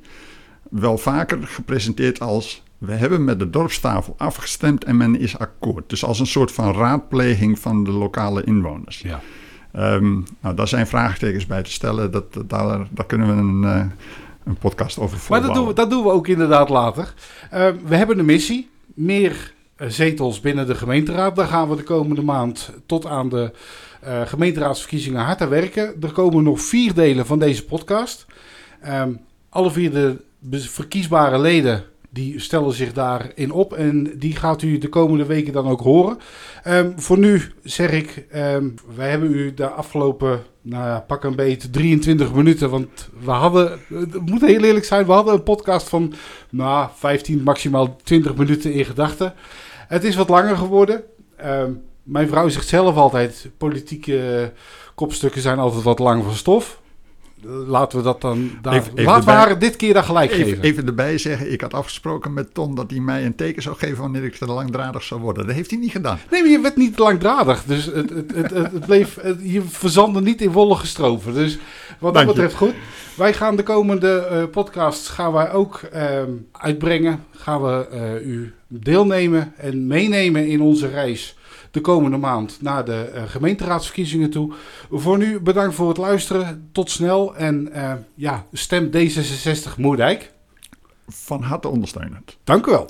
wel 0.71 0.99
vaker 0.99 1.39
gepresenteerd 1.43 2.21
als 2.21 2.63
we 2.79 2.93
hebben 2.93 3.25
met 3.25 3.39
de 3.39 3.51
dorpstafel 3.51 4.15
afgestemd 4.19 4.85
en 4.85 4.97
men 4.97 5.19
is 5.21 5.39
akkoord. 5.39 5.89
Dus 5.89 6.05
als 6.05 6.21
een 6.21 6.27
soort 6.27 6.53
van 6.53 6.75
raadpleging 6.75 7.59
van 7.59 7.85
de 7.85 7.91
lokale 7.91 8.45
inwoners. 8.45 9.01
Ja. 9.01 9.21
Um, 9.95 10.25
nou, 10.41 10.55
daar 10.55 10.69
zijn 10.69 10.87
vraagtekens 10.87 11.47
bij 11.47 11.63
te 11.63 11.71
stellen. 11.71 12.11
Dat, 12.11 12.25
daar, 12.47 12.87
daar 12.91 13.07
kunnen 13.07 13.27
we 13.27 13.33
een, 13.33 13.63
uh, 13.63 13.87
een 14.49 14.59
podcast 14.59 14.99
over 14.99 15.19
voeren. 15.19 15.47
Maar 15.47 15.55
dat 15.55 15.57
doen, 15.57 15.69
we, 15.69 15.75
dat 15.75 15.91
doen 15.91 16.03
we 16.03 16.11
ook 16.11 16.29
inderdaad 16.29 16.69
later. 16.69 17.15
Uh, 17.55 17.69
we 17.87 17.97
hebben 17.97 18.19
een 18.19 18.25
missie. 18.25 18.71
Meer 18.95 19.53
uh, 19.79 19.89
zetels 19.89 20.41
binnen 20.41 20.67
de 20.67 20.75
gemeenteraad. 20.75 21.37
Daar 21.37 21.47
gaan 21.47 21.69
we 21.69 21.77
de 21.77 21.83
komende 21.83 22.23
maand 22.23 22.73
tot 22.87 23.07
aan 23.07 23.29
de 23.29 23.53
uh, 24.07 24.21
gemeenteraadsverkiezingen 24.27 25.25
hard 25.25 25.41
aan 25.41 25.49
werken. 25.49 25.95
Er 26.01 26.13
komen 26.13 26.45
nog 26.45 26.61
vier 26.61 26.95
delen 26.95 27.27
van 27.27 27.39
deze 27.39 27.65
podcast. 27.65 28.27
Um, 28.87 29.21
alle 29.49 29.71
vier 29.71 29.91
de 29.91 30.17
verkiesbare 30.51 31.39
leden 31.39 31.85
die 32.11 32.41
stellen 32.41 32.73
zich 32.73 32.93
daarin 32.93 33.51
op 33.51 33.73
en 33.73 34.19
die 34.19 34.37
gaat 34.37 34.63
u 34.63 34.79
de 34.79 34.89
komende 34.89 35.27
weken 35.27 35.53
dan 35.53 35.69
ook 35.69 35.81
horen. 35.81 36.19
Um, 36.67 36.93
voor 36.97 37.19
nu 37.19 37.43
zeg 37.63 37.91
ik, 37.91 38.27
um, 38.35 38.75
wij 38.97 39.11
hebben 39.11 39.33
u 39.33 39.55
de 39.55 39.69
afgelopen, 39.69 40.43
nou 40.69 40.85
ja, 40.85 41.01
pak 41.01 41.25
een 41.25 41.37
beetje 41.37 41.71
23 41.71 42.33
minuten, 42.33 42.71
want 42.71 43.09
we 43.21 43.31
hadden, 43.31 43.79
het 43.89 44.31
moet 44.31 44.41
heel 44.41 44.65
eerlijk 44.65 44.85
zijn, 44.85 45.07
we 45.07 45.13
hadden 45.13 45.35
een 45.35 45.43
podcast 45.43 45.89
van, 45.89 46.13
nou, 46.51 46.89
15, 46.95 47.43
maximaal 47.43 47.97
20 48.03 48.37
minuten 48.37 48.73
in 48.73 48.85
gedachten. 48.85 49.35
Het 49.89 50.05
is 50.05 50.17
wat 50.17 50.29
langer 50.29 50.57
geworden. 50.57 51.03
Um, 51.45 51.83
mijn 52.03 52.29
vrouw 52.29 52.49
zegt 52.49 52.69
zelf 52.69 52.97
altijd, 52.97 53.51
politieke 53.59 54.53
kopstukken 54.95 55.41
zijn 55.41 55.59
altijd 55.59 55.83
wat 55.83 55.99
lang 55.99 56.25
van 56.25 56.35
stof 56.35 56.81
laten 57.45 57.99
we 57.99 58.05
dat 58.05 58.21
dan 58.21 58.51
daar. 58.63 58.75
Even, 58.75 59.05
laten 59.05 59.25
we 59.25 59.31
haar 59.31 59.59
dit 59.59 59.77
keer 59.77 59.95
dan 59.95 60.05
gelijk 60.05 60.31
even, 60.31 60.45
geven. 60.45 60.63
Even 60.63 60.87
erbij 60.87 61.19
zeggen: 61.19 61.53
ik 61.53 61.61
had 61.61 61.75
afgesproken 61.75 62.33
met 62.33 62.55
Ton 62.55 62.75
dat 62.75 62.91
hij 62.91 63.01
mij 63.01 63.25
een 63.25 63.35
teken 63.35 63.63
zou 63.63 63.77
geven 63.77 63.99
wanneer 63.99 64.25
ik 64.25 64.35
te 64.35 64.47
langdradig 64.47 65.03
zou 65.03 65.21
worden. 65.21 65.47
Dat 65.47 65.55
heeft 65.55 65.71
hij 65.71 65.79
niet 65.79 65.91
gedaan. 65.91 66.19
Nee, 66.31 66.43
maar 66.43 66.51
je 66.51 66.61
werd 66.61 66.77
niet 66.77 66.99
langdradig. 66.99 67.65
Dus 67.65 67.85
het, 67.85 68.11
het, 68.11 68.35
het, 68.35 68.51
het, 68.51 68.87
bleef, 68.87 69.19
je 69.43 69.63
verzandde 69.63 70.21
niet 70.21 70.41
in 70.41 70.53
wollige 70.53 70.87
stroven. 70.87 71.35
Dus 71.35 71.59
wat 71.99 72.15
dat 72.15 72.27
betreft 72.27 72.55
goed. 72.55 72.75
Wij 73.17 73.33
gaan 73.33 73.57
de 73.57 73.63
komende 73.63 74.29
uh, 74.33 74.45
podcasts 74.51 75.09
gaan 75.09 75.33
wij 75.33 75.53
ook 75.53 75.81
uh, 75.95 76.03
uitbrengen. 76.53 77.25
Gaan 77.31 77.63
we 77.63 77.89
uh, 77.93 78.27
u 78.27 78.55
deelnemen 78.67 79.53
en 79.57 79.87
meenemen 79.87 80.47
in 80.47 80.61
onze 80.61 80.89
reis 80.89 81.37
de 81.71 81.81
komende 81.81 82.17
maand 82.17 82.63
naar 82.63 82.85
de 82.85 83.13
uh, 83.15 83.23
gemeenteraadsverkiezingen 83.27 84.31
toe. 84.31 84.53
Voor 84.91 85.19
nu 85.19 85.41
bedankt 85.41 85.75
voor 85.75 85.89
het 85.89 85.97
luisteren. 85.97 86.69
Tot 86.73 86.91
snel 86.91 87.37
en 87.37 87.69
uh, 87.73 87.93
ja, 88.15 88.45
stem 88.53 88.91
D66 88.91 89.77
Moerdijk. 89.77 90.33
Van 91.09 91.43
harte 91.43 91.69
ondersteunend. 91.69 92.37
Dank 92.45 92.67
u 92.67 92.71
wel. 92.71 92.89